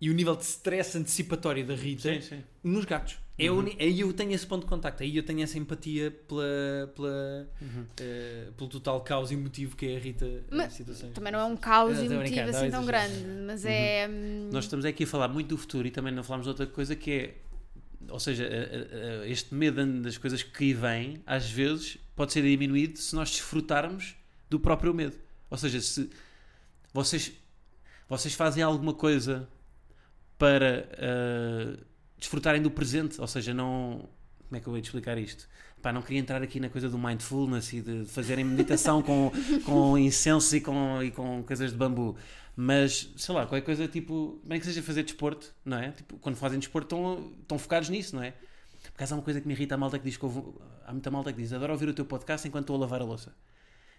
[0.00, 2.42] e o nível de stress antecipatório da Rita Sim, sim.
[2.64, 3.18] nos gatos.
[3.42, 3.58] É a Uhum.
[3.60, 7.48] uni- Aí eu tenho esse ponto de contacto, aí eu tenho essa empatia pela, pela,
[7.62, 7.84] Uhum.
[8.00, 11.12] eh, pelo total caos emotivo que é a Rita Mas situações.
[11.14, 14.08] Também não é um caos Ah, emotivo assim tão grande, mas é.
[14.08, 16.66] hum, Nós estamos aqui a falar muito do futuro e também não falamos de outra
[16.66, 17.34] coisa que é.
[18.08, 22.32] Ou seja, a- a- a- este medo das coisas que aí vêm, às vezes, pode
[22.32, 24.16] ser diminuído se nós desfrutarmos
[24.48, 25.16] do próprio medo.
[25.48, 26.10] Ou seja, se
[26.92, 27.32] vocês,
[28.08, 29.48] vocês fazem alguma coisa
[30.38, 31.78] para ah,
[32.20, 34.08] desfrutarem do presente, ou seja, não.
[34.46, 35.48] Como é que eu vou te explicar isto?
[35.80, 39.32] Pá, não queria entrar aqui na coisa do mindfulness e de fazerem meditação com,
[39.64, 42.16] com incenso e com, e com coisas de bambu.
[42.54, 45.92] Mas, sei lá, qualquer coisa tipo, bem que seja fazer desporto, não é?
[45.92, 48.32] Tipo, quando fazem desporto estão, estão focados nisso, não é?
[48.82, 50.42] Por acaso há uma coisa que me irrita a malta que diz que houve,
[50.84, 53.04] há muita malta que diz, adoro ouvir o teu podcast enquanto estou a lavar a
[53.04, 53.34] louça.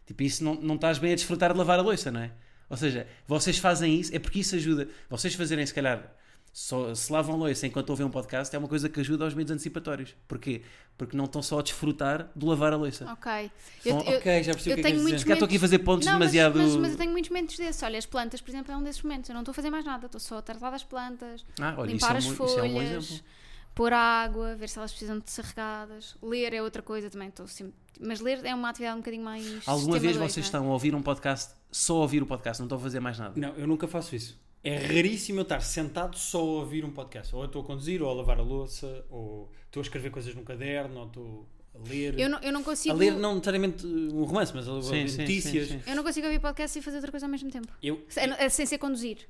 [0.06, 2.32] Tipo, isso não, não estás bem a desfrutar de lavar a louça, não é?
[2.70, 4.88] Ou seja, vocês fazem isso, é porque isso ajuda.
[5.10, 6.14] Vocês fazerem, se calhar,
[6.54, 9.52] só, se lavam louça enquanto ouvem um podcast, é uma coisa que ajuda aos medos
[9.52, 10.16] antecipatórios.
[10.28, 10.62] Porquê?
[10.98, 13.06] Porque não estão só a desfrutar de lavar a louça.
[13.12, 13.52] Ok.
[13.82, 15.28] São- Eu, ok, já percebi eu o que é que tenho queres muitos dizer.
[15.30, 16.58] Já estou aqui a fazer pontos Não, mas- demasiado.
[16.60, 17.82] Mas, mas eu tenho muitos momentos desses.
[17.84, 19.30] Olha, as plantas, por exemplo, é um desses momentos.
[19.30, 21.88] Eu não estou a fazer mais nada, estou só a tratar das plantas, Ah, olha,
[21.88, 22.48] isso limpar é, as isso é um bom
[22.80, 23.26] folhas, exemplo.
[23.74, 26.16] pôr água, ver se elas precisam de ser regadas.
[26.22, 27.30] Ler é outra coisa também.
[27.30, 27.74] Estou sempre...
[28.00, 29.46] Mas ler é uma atividade um bocadinho mais.
[29.68, 32.66] Alguma vez vocês não estão a ouvir um podcast, só a ouvir o podcast, não
[32.66, 33.34] estão a fazer mais nada?
[33.40, 34.38] Não, eu nunca faço isso.
[34.64, 37.34] É raríssimo eu estar sentado só a ouvir um podcast.
[37.36, 40.36] Ou eu estou a conduzir, ou a lavar a louça, ou estou a escrever coisas
[40.36, 42.20] num caderno, ou estou a ler.
[42.20, 42.94] Eu não, eu não consigo.
[42.94, 45.68] A ler não necessariamente um romance, mas a Sim, ouvir sim, notícias.
[45.68, 45.90] sim, sim.
[45.90, 47.68] Eu não consigo ouvir podcast e fazer outra coisa ao mesmo tempo.
[47.82, 49.28] Eu, Sem, é sem ser conduzir.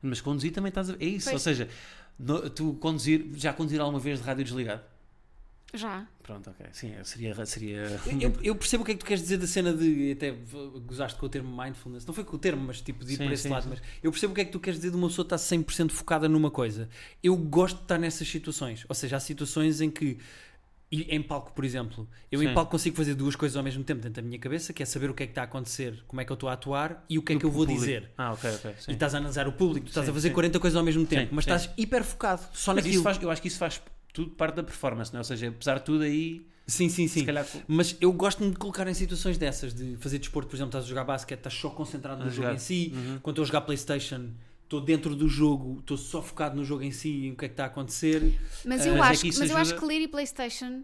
[0.00, 0.92] Mas conduzir também estás a...
[1.00, 1.34] É isso, Pois.
[1.34, 1.68] ou seja,
[2.16, 4.82] no- tu conduzir, já conduzir alguma vez de rádio desligado?
[5.74, 6.06] Já.
[6.22, 6.66] Pronto, ok.
[6.72, 7.44] Sim, seria...
[7.44, 8.00] seria...
[8.20, 10.12] eu, eu percebo o que é que tu queres dizer da cena de.
[10.12, 10.34] Até
[10.86, 12.06] gozaste com o termo mindfulness.
[12.06, 13.64] Não foi com o termo, mas tipo de ir Sim, por esse sim, lado.
[13.64, 13.68] sim.
[13.70, 15.90] Mas eu percebo o que é que tu queres dizer de uma pessoa estar 100%
[15.90, 16.88] focada numa coisa.
[17.22, 18.86] Eu gosto de estar nessas situações.
[18.88, 20.16] Ou seja, há situações em que.
[20.90, 24.00] e em palco, por exemplo, eu em palco consigo fazer duas coisas ao mesmo tempo
[24.00, 26.22] dentro da minha cabeça, que é saber o que é que está a acontecer, como
[26.22, 27.80] é que eu estou a atuar e o que é que eu vou Público.
[27.84, 28.10] dizer.
[28.16, 28.74] Ah, ok, ok.
[28.78, 28.90] Sim.
[28.92, 30.34] E estás a analisar o público, tu estás Sim, a fazer sim.
[30.34, 31.50] 40 coisas ao mesmo tempo, Sim, mas sim.
[31.50, 32.94] estás hiper focado só Mas naquilo.
[32.94, 33.82] isso faz, eu acho que isso faz
[34.12, 35.20] tudo parte da performance, não é?
[35.20, 37.24] Ou seja, apesar de tudo aí, Sim, sim, sim.
[37.24, 37.46] calhar...
[37.66, 40.88] Mas eu gosto-me de colocar em situações dessas, de fazer desporto, por exemplo, estás a
[40.88, 42.54] jogar basquete, estás só concentrado A no jogo jogar.
[42.54, 42.92] em si.
[42.94, 43.18] Uhum.
[43.22, 44.30] Quando estou a jogar Playstation,
[44.64, 47.48] estou dentro do jogo, estou só focado no jogo em si e o que é
[47.48, 48.38] que está a acontecer.
[48.66, 50.82] Mas Ah, eu, mas é acho, que isso mas eu acho que ler e Playstation,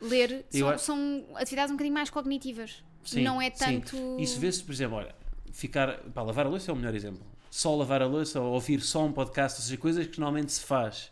[0.00, 2.82] ler, são, a- são atividades um bocadinho mais cognitivas.
[3.04, 3.80] Sim, não é sim.
[3.80, 4.16] tanto.
[4.18, 5.14] Isso vê-se, por exemplo, olha,
[5.52, 5.98] ficar.
[6.12, 7.22] Pá, lavar a louça é o melhor exemplo.
[7.50, 10.60] Só lavar a louça ou ouvir só um podcast, ou seja, coisas que normalmente se
[10.62, 11.10] faz.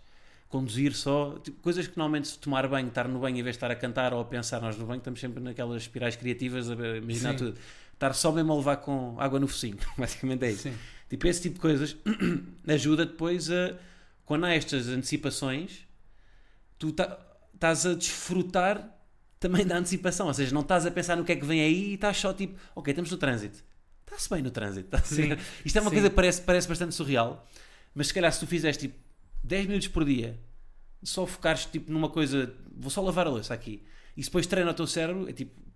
[0.49, 3.59] Conduzir só, tipo, coisas que normalmente se tomar banho, estar no banho em vez de
[3.59, 6.75] estar a cantar ou a pensar, nós no banho estamos sempre naquelas espirais criativas a
[6.97, 7.37] imaginar Sim.
[7.37, 7.59] tudo.
[7.93, 10.63] Estar só mesmo a levar com água no focinho, basicamente é isso.
[10.63, 10.75] Sim.
[11.11, 11.97] Tipo, esse tipo de coisas
[12.67, 13.77] ajuda depois a.
[14.25, 15.87] Quando há estas antecipações,
[16.79, 17.19] tu tá-
[17.55, 18.95] estás a desfrutar
[19.41, 20.27] também da antecipação.
[20.29, 22.33] Ou seja, não estás a pensar no que é que vem aí e estás só
[22.33, 23.63] tipo, ok, estamos no trânsito.
[24.07, 24.89] Está-se bem no trânsito.
[25.15, 25.37] bem.
[25.65, 25.97] Isto é uma Sim.
[25.97, 27.47] coisa que parece, parece bastante surreal,
[27.95, 28.95] mas se calhar se tu fizeres tipo
[29.43, 30.39] 10 minutos por dia,
[31.03, 33.83] só focares tipo numa coisa, vou só lavar a louça aqui,
[34.17, 35.69] e depois treina o teu cérebro, é tipo.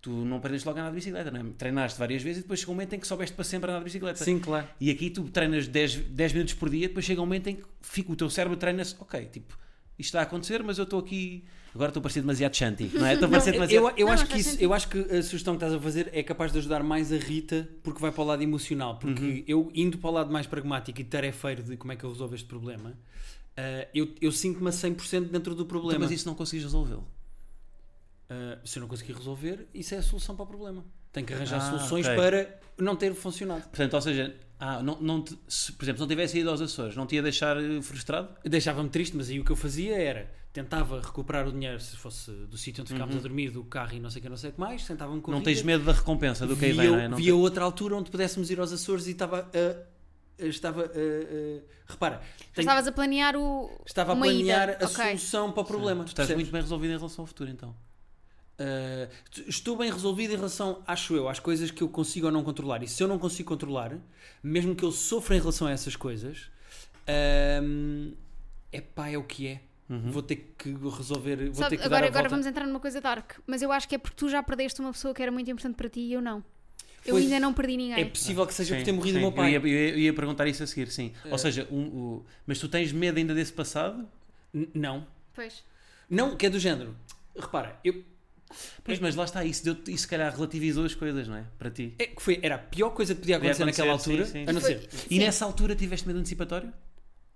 [0.00, 1.44] Tu não aprendes logo a andar de bicicleta, não é?
[1.56, 3.84] Treinaste várias vezes e depois chega um momento em que soubeste para sempre andar de
[3.84, 4.24] bicicleta.
[4.24, 4.66] Sim, claro.
[4.80, 7.64] E aqui tu treinas 10, 10 minutos por dia, depois chega um momento em que
[7.80, 9.56] fica, o teu cérebro treina-se, ok, tipo,
[10.02, 11.44] isto está a acontecer, mas eu estou aqui.
[11.74, 13.14] Agora estou a parecer demasiado chanty, não é?
[13.14, 13.82] Estou a parecer demasiado.
[13.88, 14.62] Eu, eu Não, acho que isso, sentido.
[14.64, 17.16] eu acho que a sugestão que estás a fazer é capaz de ajudar mais a
[17.16, 18.98] Rita porque vai para o lado emocional.
[18.98, 19.44] Porque Uhum.
[19.46, 22.34] eu, indo para o lado mais pragmático e tarefeiro de como é que eu resolvo
[22.34, 22.92] este problema,
[23.56, 26.00] ah, eu, eu sinto-me a 100% dentro do Então, problema.
[26.00, 27.08] mas isso não consegues resolvê-lo.
[28.28, 30.84] Ah, se eu não conseguir resolver, isso é a solução para o problema.
[31.12, 32.16] Tenho que arranjar Ah, soluções ok.
[32.16, 33.62] para não ter funcionado.
[33.62, 34.34] Portanto, ou seja,
[34.64, 37.16] ah, não, não te- se, por exemplo, se não tivesse ido aos Açores, não te
[37.16, 38.28] ia deixar eh, frustrado?
[38.44, 42.30] Deixava-me triste, mas aí o que eu fazia era tentava recuperar o dinheiro se fosse
[42.30, 44.50] do sítio onde ficámos a dormir, do carro e não sei o que, não sei
[44.50, 45.38] o que mais, sentava-me com Uhum.
[45.38, 47.08] não tens medo da recompensa do que aí vem, não é?
[47.08, 50.44] Não via te- outra altura onde pudéssemos ir aos Açores e estava a.
[50.44, 50.84] estava a.
[50.84, 52.18] a- repara,
[52.54, 53.70] tenho- Estavas a planear o.
[53.86, 54.78] estava a uma planear ida.
[54.84, 55.04] a Ok.
[55.04, 56.04] solução para o problema.
[56.04, 56.44] Tu estás percebes?
[56.44, 57.74] muito bem resolvido em relação ao futuro, então.
[58.60, 59.08] Uh,
[59.48, 62.82] estou bem resolvido em relação, acho eu, às coisas que eu consigo ou não controlar.
[62.82, 63.96] E se eu não consigo controlar,
[64.42, 66.48] mesmo que eu sofra em relação a essas coisas,
[67.06, 69.60] é pá, é o que é.
[69.88, 71.36] Vou ter que resolver.
[71.46, 72.28] Vou Sabe, ter que agora dar a agora volta.
[72.30, 73.32] vamos entrar numa coisa dark.
[73.46, 75.74] Mas eu acho que é porque tu já perdeste uma pessoa que era muito importante
[75.76, 76.38] para ti e eu não.
[77.04, 78.00] Eu Pois, ainda não perdi ninguém.
[78.00, 79.18] É possível que seja por ter morrido sim.
[79.18, 79.54] o meu pai.
[79.56, 81.12] Eu ia, eu ia- eu ia perguntar isso a seguir, sim.
[81.24, 81.30] É.
[81.32, 84.08] Ou seja, um- o- mas tu tens medo ainda desse passado?
[84.54, 85.06] N- Não.
[85.34, 85.62] Pois.
[86.08, 86.96] Não, que é do género.
[87.36, 88.02] Repara, eu,
[88.84, 91.44] Pois, mas lá está, isso, deu isso se calhar relativizou as coisas, não é?
[91.58, 91.94] Para ti.
[91.98, 94.26] é que foi, era a pior coisa que podia Podia acontecer naquela acontecer, altura.
[94.26, 94.44] sim, sim.
[94.48, 94.88] A não Foi- ser.
[95.10, 95.18] E Sim.
[95.18, 96.72] nessa altura tiveste medo antecipatório?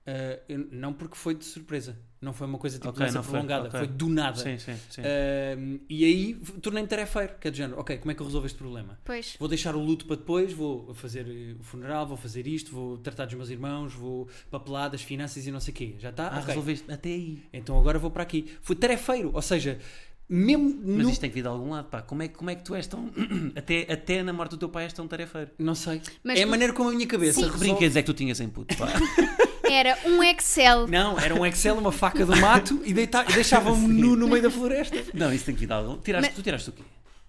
[0.08, 1.98] Uh, não porque foi de surpresa.
[2.20, 3.66] Não foi uma coisa tipo Ok, doença não foi, prolongada.
[3.66, 3.78] ok.
[3.80, 4.36] Foi do nada.
[4.40, 5.02] Sim, sim, sim.
[5.02, 8.46] Um, e aí tornei-me tarefeiro, que é do género, ok, como é que eu resolvo
[8.46, 8.96] este problema?
[9.04, 9.34] Pois.
[9.36, 12.98] Vou deixar o luto para depois, vou fazer eh, o funeral, vou fazer isto, vou
[12.98, 15.94] tratar dos meus irmãos, vou papelar das finanças e não sei o quê.
[15.98, 16.28] Já está?
[16.28, 16.46] ah, Ok.
[16.46, 17.42] resolveste até aí.
[17.52, 18.56] Então agora vou para aqui.
[18.62, 19.76] Fui tarefeiro, ou seja,
[20.28, 21.10] mesmo Mas no...
[21.10, 22.02] isto tem que vir de algum lado, pá.
[22.02, 23.10] Como é, que- como é que tu és tão.
[23.54, 25.50] até, até na morte do teu pai és tão tarefeiro?
[25.58, 26.02] Não sei.
[26.24, 27.40] Mas é a tu- maneira como a minha cabeça Sim.
[27.42, 27.68] Que resolve.
[27.70, 28.86] brinquedos é que tu tinhas em puto, pá?
[29.70, 30.86] Era um Excel.
[30.86, 33.24] Não, era um Excel, uma faca do mato e, deita...
[33.28, 34.96] e deixava-me nu no meio da floresta.
[35.12, 35.98] não, isso tem que vir de algum.
[35.98, 36.82] Tiraste, Mas- Tu tiraste o quê?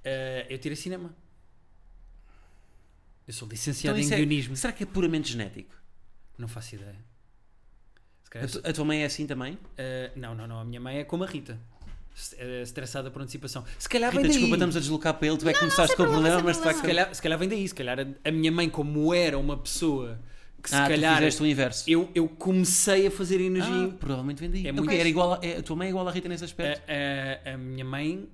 [0.04, 1.12] Eh, eu tirei cinema.
[3.28, 4.56] Eu sou licenciado Então, em é- guionismo.
[4.56, 5.74] será que é puramente genético?
[6.38, 6.96] Não faço ideia.
[8.36, 9.54] A, tu- a tua mãe é assim também?
[9.56, 9.58] Uh,
[10.16, 10.60] não, não, não.
[10.60, 11.60] A minha mãe é como a Rita.
[12.34, 13.64] Uh, Estressada por antecipação.
[13.78, 14.32] Se calhar Rita, vem daí.
[14.32, 15.38] desculpa, estamos a deslocar para ele.
[15.38, 16.68] Tu é que começaste com o problema, problema, mas facto.
[16.70, 17.00] Se problema.
[17.02, 17.68] calhar, se calhar vem daí.
[17.68, 20.20] Se calhar a, a minha mãe, como era uma pessoa
[20.64, 21.84] que se Ah, tu calhar fizeste o inverso.
[21.88, 23.86] eu, eu comecei a fazer energia.
[23.94, 24.68] Ah, provavelmente vem daí.
[24.68, 26.46] É muito- era igual a, é- a tua mãe é igual à Rita nesse a,
[26.46, 26.82] aspecto?
[27.46, 28.28] a- a minha mãe,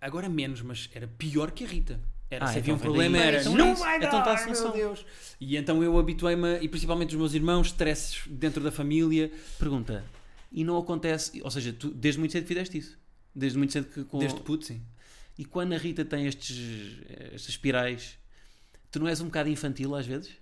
[0.00, 1.98] agora menos, mas era pior que a Rita.
[2.30, 3.08] Era, Ah, se havia então um vem daí.
[3.10, 3.82] problema, era Então não isso.
[3.82, 4.70] vai dar, Então está a meu solução.
[4.72, 5.04] Deus.
[5.40, 10.04] E então eu habituei-me, e principalmente os meus irmãos, stresses dentro da família, Pergunta.
[10.50, 12.98] E não acontece, ou seja, tu desde muito cedo fizeste isso.
[13.34, 14.18] Desde muito cedo que com...
[14.18, 14.82] desde puto, sim.
[15.38, 16.98] E quando a Rita tem estes,
[17.32, 18.18] estas espirais,
[18.90, 20.32] tu não és um bocado infantil às vezes?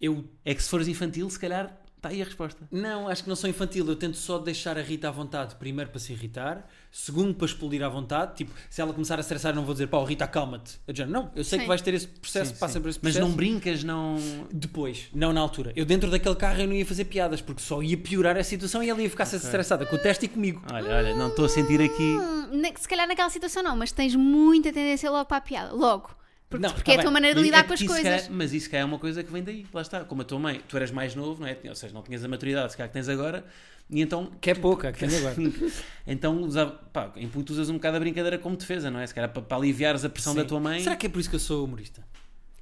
[0.00, 2.68] Eu É que se fores infantil, se calhar está aí a resposta.
[2.70, 3.86] Não, acho que não sou infantil.
[3.86, 7.82] Eu tento só deixar a Rita à vontade, primeiro para se irritar, segundo para explodir
[7.82, 8.34] à vontade.
[8.36, 10.28] Tipo, se ela começar a estressar, não vou dizer, pá, Rita,
[10.92, 11.62] digo, não, eu sei Sim.
[11.64, 12.80] que vais ter esse processo, Sim, passa sim.
[12.80, 13.28] por esse Mas processo.
[13.28, 14.16] não brincas, não.
[14.50, 15.72] Depois, não na altura.
[15.76, 18.82] Eu dentro daquele carro eu não ia fazer piadas, porque só ia piorar a situação
[18.82, 20.62] e ela ia ficar estressada com o teste e comigo.
[20.72, 22.16] Olha, olha, não estou a sentir aqui.
[22.16, 25.72] Hum, se calhar naquela situação não, mas tens muita tendência logo para a piada.
[25.72, 26.10] Logo.
[26.48, 27.12] Porque, Não, porque tá é a tua bem.
[27.14, 28.02] maneira de Mas lidar é com as coisas.
[28.04, 29.66] calhar- mas isso se calhar é uma coisa que vem daí.
[29.74, 30.04] Lá está.
[30.04, 31.58] Como a tua mãe, tu eras mais novo, não é?
[31.68, 33.44] Ou seja, não tinhas a maturidade se calhar que tens agora.
[33.88, 34.30] E então.
[34.40, 35.36] Que é pouca, que tenho agora.
[36.08, 39.06] Então, usava, pá, em puto usas um bocado a brincadeira como defesa, não é?
[39.06, 40.38] Se calhar para, para aliviares a pressão Sim.
[40.40, 40.80] da tua mãe.
[40.80, 42.04] Será que é por isso que eu sou humorista?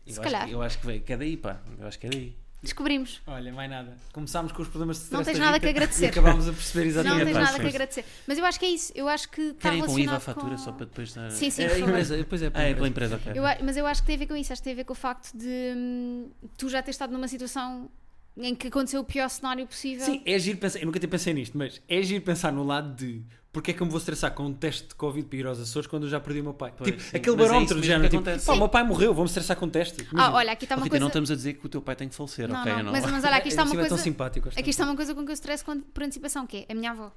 [0.07, 0.47] Eu Se acho, calhar.
[0.47, 1.61] que- eu acho que, veio, que é daí, pá.
[1.79, 2.37] Eu acho que é daí.
[2.63, 3.21] Descobrimos.
[3.27, 3.95] Olha, mais nada.
[4.15, 6.07] Começámos com os problemas de stress Não tens da nada que agradecer.
[6.07, 7.25] E acabámos a perceber Não exatamente.
[7.27, 8.05] tens pá, nada que agradecer.
[8.27, 8.93] Mas eu acho que é isso.
[8.95, 10.57] Eu acho que está Querem com IVA a fatura com...
[10.59, 11.13] só para depois.
[11.13, 13.33] dar- Sim, sim, É, empresa, depois é, Ah, é pela empresa, ok.
[13.35, 14.51] Eu a- mas eu acho que tem a ver com isso.
[14.51, 17.29] Acho que tem a ver com o facto de hum, tu já teres estado numa
[17.29, 17.91] situação
[18.37, 20.05] em que aconteceu o pior cenário possível.
[20.05, 20.79] Sim, é giro pensar.
[20.81, 23.81] Eu nunca tinha pensei nisto, mas é giro pensar no lado de porque é que
[23.81, 26.09] eu me vou estressar com um teste de Covid para ir aos Açores quando eu
[26.11, 26.75] já perdi o meu pai?
[26.77, 27.17] Pois, tipo, sim.
[27.17, 29.67] aquele é barómetro isso de género, tipo, pá, o meu pai morreu, vou-me estressar com
[29.67, 30.05] um teste.
[30.17, 31.01] Ah, olha, aqui está Oh, uma Rita, coisa.
[31.01, 32.73] não estamos a dizer que o teu pai tem que falecer, Não, ok?
[32.83, 34.03] não, mas, mas olha, aqui está uma é tão coisa.
[34.03, 34.49] simpático.
[34.49, 36.91] Aqui está uma coisa com que eu estresso quando- por antecipação, que é a minha
[36.91, 37.13] avó.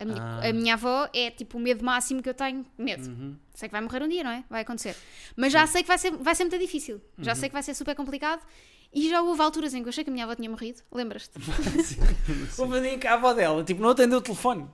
[0.00, 0.48] A minha, Ah.
[0.48, 2.64] a minha avó é tipo o medo máximo que eu tenho.
[2.76, 3.08] Medo.
[3.08, 3.36] Uhum.
[3.54, 4.44] Sei que vai morrer um dia, não é?
[4.50, 4.96] Vai acontecer.
[5.36, 7.00] Mas já sei que vai ser, vai ser muito difícil.
[7.18, 7.36] Já Uhum.
[7.36, 8.40] sei que vai ser super complicado.
[8.92, 10.80] E já houve alturas em que eu achei que a minha avó tinha morrido.
[10.90, 11.38] Lembras-te?
[12.58, 14.66] Houve um dia em que a avó dela, tipo, não atendeu o telefone.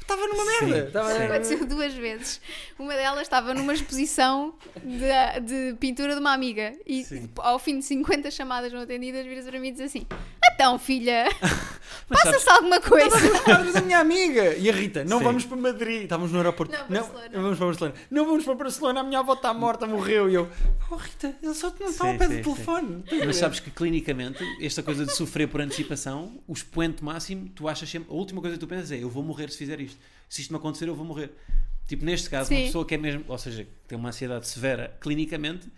[0.00, 0.86] Estava numa Sim, merda.
[0.86, 1.12] Estava...
[1.12, 1.22] sim.
[1.24, 2.40] Aconteceu duas vezes.
[2.78, 6.72] Uma delas estava numa exposição de, de pintura de uma amiga.
[6.86, 7.22] E Sim.
[7.22, 10.06] tipo, ao fim de 50 chamadas não atendidas, vira-se para mim e diz assim:
[10.52, 11.26] Então, filha,
[12.08, 13.16] passa-se alguma coisa.
[13.16, 15.24] Estávamos a minha amiga e a Rita, não Sim.
[15.24, 16.72] vamos para Madrid, estávamos no aeroporto.
[16.72, 17.28] Não, Barcelona.
[17.32, 17.94] não vamos para Barcelona.
[18.10, 20.28] Não vamos para Barcelona, a minha avó está morta, morreu.
[20.30, 20.48] E eu,
[20.90, 23.04] oh Rita, ele só não está ao pé sim, do telefone.
[23.24, 27.88] Mas sabes que clinicamente, esta coisa de sofrer por antecipação, o expoente máximo, tu achas
[27.88, 28.10] sempre.
[28.10, 29.98] A última coisa que tu pensas é: eu vou morrer se fizer isto.
[30.28, 31.30] Se isto me acontecer, eu vou morrer.
[31.86, 32.66] Tipo, neste caso, uma Sim.
[32.66, 33.24] pessoa que é mesmo.
[33.28, 35.68] Ou seja, que tem uma ansiedade severa clinicamente,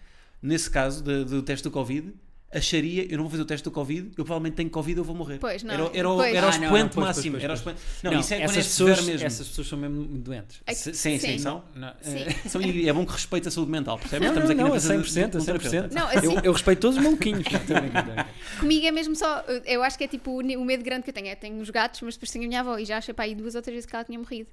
[0.42, 2.12] nesse caso do teste do Covid.
[2.52, 5.14] Acharia, eu não vou fazer o teste do Covid, eu provavelmente tenho Covid, eu vou
[5.14, 5.38] morrer.
[5.38, 5.72] Pois, não.
[5.72, 6.34] Era, era, Pois.
[6.34, 7.30] era o Ah, não, expoente não, pois, máximo.
[7.32, 9.26] pois, era o pois, expoente- Não, isso é quando é essas severo pessoas, mesmo.
[9.28, 10.60] essas pessoas são mesmo doentes.
[10.66, 11.38] É Sim, sim, sim.
[11.38, 11.62] são.
[11.76, 12.18] Não, Sim.
[12.18, 14.26] eh, São- e é bom que respeite a saúde mental, percebes?
[14.28, 15.88] Não, Estamos não, aqui não, na a presença 100%, de a um terapeuta.
[15.88, 15.92] 100%.
[15.94, 17.44] Não, assim- eu, eu respeito todos os maluquinhos.
[17.68, 18.34] Não, brincar.
[18.58, 19.44] Comigo é mesmo só.
[19.64, 21.28] Eu acho que é tipo o medo grande que eu tenho.
[21.28, 23.34] É tenho os gatos, mas depois tenho a minha avó e já achei para aí
[23.36, 24.48] duas ou três vezes que ela tinha morrido.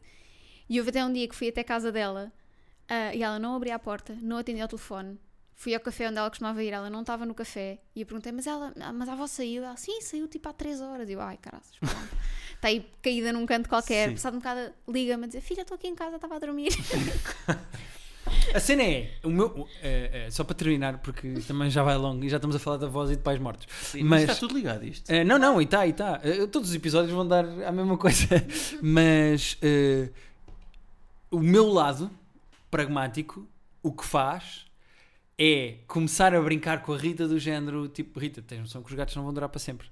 [0.69, 2.31] E houve até um dia que fui até a casa dela
[2.87, 5.17] ah, e ela não abria a porta, não atendia ao telefone.
[5.59, 7.79] Fui ao café onde ela costumava ir, ela não estava no café.
[7.95, 9.63] E eu perguntei, mas ela, mas a avó saiu?
[9.63, 11.09] Ela, sim, saiu tipo há três horas.
[11.09, 11.65] E eu, ai, pronto.
[12.53, 14.09] Está aí caída num canto qualquer.
[14.09, 14.13] Sim.
[14.13, 16.69] Passado um bocado, liga-me a dizer, filha, estou aqui em casa, estava a dormir.
[18.53, 22.25] A cena é, o meu, eh, eh, só para terminar, porque também já vai longo
[22.25, 23.65] e já estamos a falar da voz e de pais mortos.
[23.81, 25.09] Sim, Mas- mas está tudo ligado isto.
[25.09, 26.19] Eh, não, não, e está, e está.
[26.51, 28.27] todos os episódios vão dar a mesma coisa.
[28.83, 30.09] Mas eh,
[31.31, 32.11] o meu lado
[32.69, 33.47] pragmático,
[33.81, 34.65] o que faz
[35.37, 38.95] é começar a brincar com a Rita do género, tipo, Rita, tens noção que os
[38.95, 39.87] gatos não vão durar para sempre.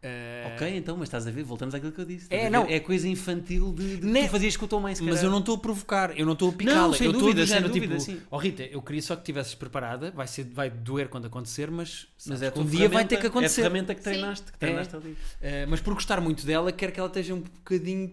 [0.00, 2.28] Eh, Ok, então, mas estás a ver, voltamos àquilo que eu disse.
[2.30, 2.66] É, a não.
[2.66, 5.30] É coisa infantil de, de Nem- tu fazias com a tua mãe, se Mas eu
[5.30, 6.76] não estou a provocar, eu não estou a picá-la.
[6.76, 8.20] Não, eu estou género, dúvida, tipo, sim.
[8.30, 12.06] oh Rita, eu queria só que estivesses preparada, vai, ser, vai doer quando acontecer, mas,
[12.26, 13.62] Mas é a um dia vai ter que acontecer.
[13.62, 15.16] É a ferramenta que treinaste, que treinaste ali.
[15.42, 18.12] Eh, mas por gostar muito dela, quero que ela esteja um bocadinho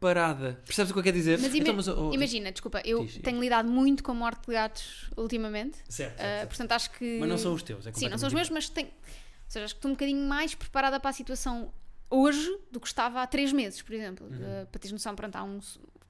[0.00, 0.58] preparada.
[0.64, 1.38] Percebes o que eu quero dizer?
[1.38, 4.46] Mas, Então, ima- mas, oh, imagina, desculpa, eu Diz, tenho lidado muito com a morte
[4.46, 5.76] de gatos ultimamente.
[5.88, 7.18] Certo, Ah, portanto, acho que.
[7.20, 8.88] Mas não são os teus, é Sim, não são os meus, mas tenho.
[8.88, 8.92] Ou
[9.52, 11.72] seja, acho que estou um bocadinho mais preparada para a situação
[12.08, 14.26] hoje do que estava há três meses, por exemplo.
[14.26, 14.36] Uhum.
[14.36, 15.58] Uh, para teres noção, pronto, há um,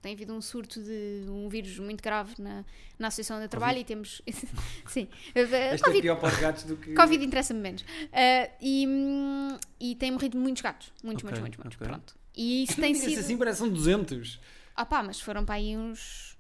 [0.03, 2.65] tem havido um surto de um vírus muito grave na,
[2.99, 4.23] na associação eu trabalho e temos.
[4.87, 5.05] Sim.
[5.35, 6.93] Uh, Este é Covid, pior para os gatos do que.
[6.95, 7.83] Covid interessa-me menos.
[7.83, 10.93] Uh, e, hum, e tem morrido muitos gatos.
[11.03, 11.77] Muitos, Ok, muitos, muitos, muitos.
[11.77, 11.87] ok.
[11.89, 12.20] Pronto.
[12.41, 13.21] E isso tem sido.
[13.21, 14.41] assim, parece um 200.
[14.75, 16.37] Ah pá, mas foram para aí uns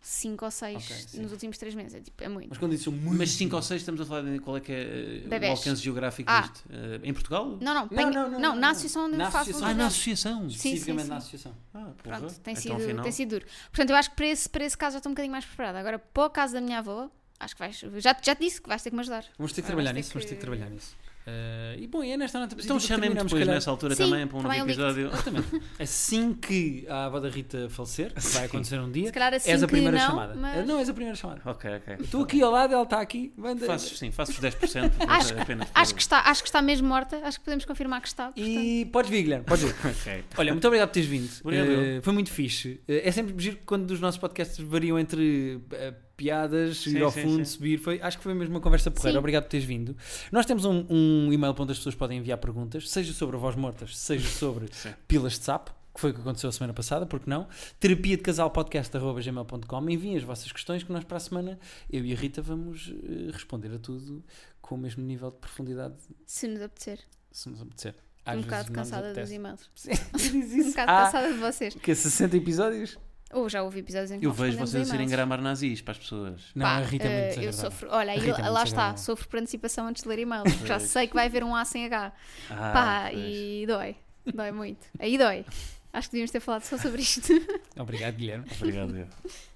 [0.00, 1.20] 5 ou 6 Ok, sim.
[1.20, 1.94] nos últimos 3 meses.
[1.94, 2.48] É, tipo, é muito.
[2.48, 3.18] Mas quando disse são muito.
[3.18, 5.82] Mas 5 ou 6 estamos a falar de qual é que é eh, o alcance
[5.82, 6.40] geográfico Ah.
[6.40, 6.64] disto?
[6.70, 7.58] Eh, em Portugal?
[7.60, 8.68] Não, não, tenho- não, não, não, não, na não.
[8.70, 9.68] associação onde Na eu faço associação.
[9.68, 10.40] Ah, na associação.
[10.42, 11.10] Sim, sim, Especificamente sim.
[11.10, 11.54] na associação.
[11.74, 12.18] Ah, porra.
[12.18, 13.46] Pronto, tem, Então, sido, afinal- tem sido duro.
[13.70, 15.78] Portanto, eu acho que para esse, para esse caso já estou um bocadinho mais preparada.
[15.78, 17.76] Agora, para o caso da minha avó, acho que vais.
[17.98, 19.24] Já, já te disse que vais ter que me ajudar.
[19.36, 20.96] Vamos ter que Ah, trabalhar vamos ter nisso, vamos ter que que- trabalhar nisso.
[21.24, 23.54] Eh, e bom, e é nesta nota Então chamem-me terminamos, depois calhar.
[23.54, 25.06] nessa altura Sim, também para um novo episódio.
[25.06, 25.62] Exatamente.
[25.78, 29.50] Assim que a avó da Rita falecer, que vai acontecer um dia, Se calhar assim
[29.50, 30.34] és a primeira não, chamada.
[30.34, 31.40] mas- Eh, Não, és a primeira chamada.
[31.44, 31.96] Ok, ok.
[32.00, 33.32] Estou aqui ao lado, ela está aqui.
[33.36, 34.90] Manda- Faço, sim, faço os 10%.
[35.08, 37.16] Acho, apenas por- acho, que está, acho que está mesmo morta.
[37.24, 38.32] Acho que podemos confirmar que está.
[38.32, 39.74] Portanto, E podes vir, Guilherme, podes vir.
[40.02, 40.24] Ok.
[40.38, 41.30] Olha, muito obrigado por teres vindo.
[41.44, 42.80] Obrigado Eh, foi muito fixe.
[42.88, 45.60] Eh, é sempre giro quando os nossos podcasts variam entre
[46.16, 47.44] piadas, Sim, ir ao sim, fundo, sim.
[47.44, 47.78] subir.
[47.78, 49.16] Foi, acho que foi mesmo uma conversa porreira.
[49.16, 49.18] Sim.
[49.18, 49.96] Obrigado por teres vindo.
[50.30, 53.56] Nós temos um, um e-mail para onde as pessoas podem enviar perguntas, seja sobre voz
[53.56, 54.92] mortas, seja sobre Sim.
[55.08, 57.46] pilas de sapo, que foi o que aconteceu a semana passada, porque não?
[57.78, 59.90] Terapia de casal podcast.gmail.com.
[59.90, 61.58] Enviem as vossas questões que nós para a semana,
[61.90, 64.24] eu e a Rita, vamos eh, responder a tudo
[64.60, 65.94] com o mesmo nível de profundidade,
[66.24, 67.00] se nos apetecer.
[67.30, 67.94] se nos apetecer.
[68.24, 69.68] Às um bocado cansada dos e-mails.
[69.74, 70.68] Sim, diz Um isso.
[70.70, 71.74] bocado Ah, cansada de vocês.
[71.74, 72.96] que 60 episódios?
[73.32, 75.98] Ou já houve episódios em que Eu vejo vocês a serem grammar nazis para as
[75.98, 76.42] pessoas.
[76.54, 79.28] Não, Pá, a Rita é eh, muito eu sofro, olha, Rita é lá está, sofro
[79.28, 81.86] por antecipação antes de ler e-mails, porque já sei que vai haver um A sem
[81.86, 82.12] H.
[82.50, 83.24] Ah, Pá, pois.
[83.24, 83.96] e dói,
[84.34, 84.86] dói muito.
[84.98, 85.44] Aí dói.
[85.92, 87.32] Acho que devíamos ter falado só sobre isto.
[87.78, 88.46] Obrigado, Guilherme.
[88.56, 89.06] Obrigado, eu.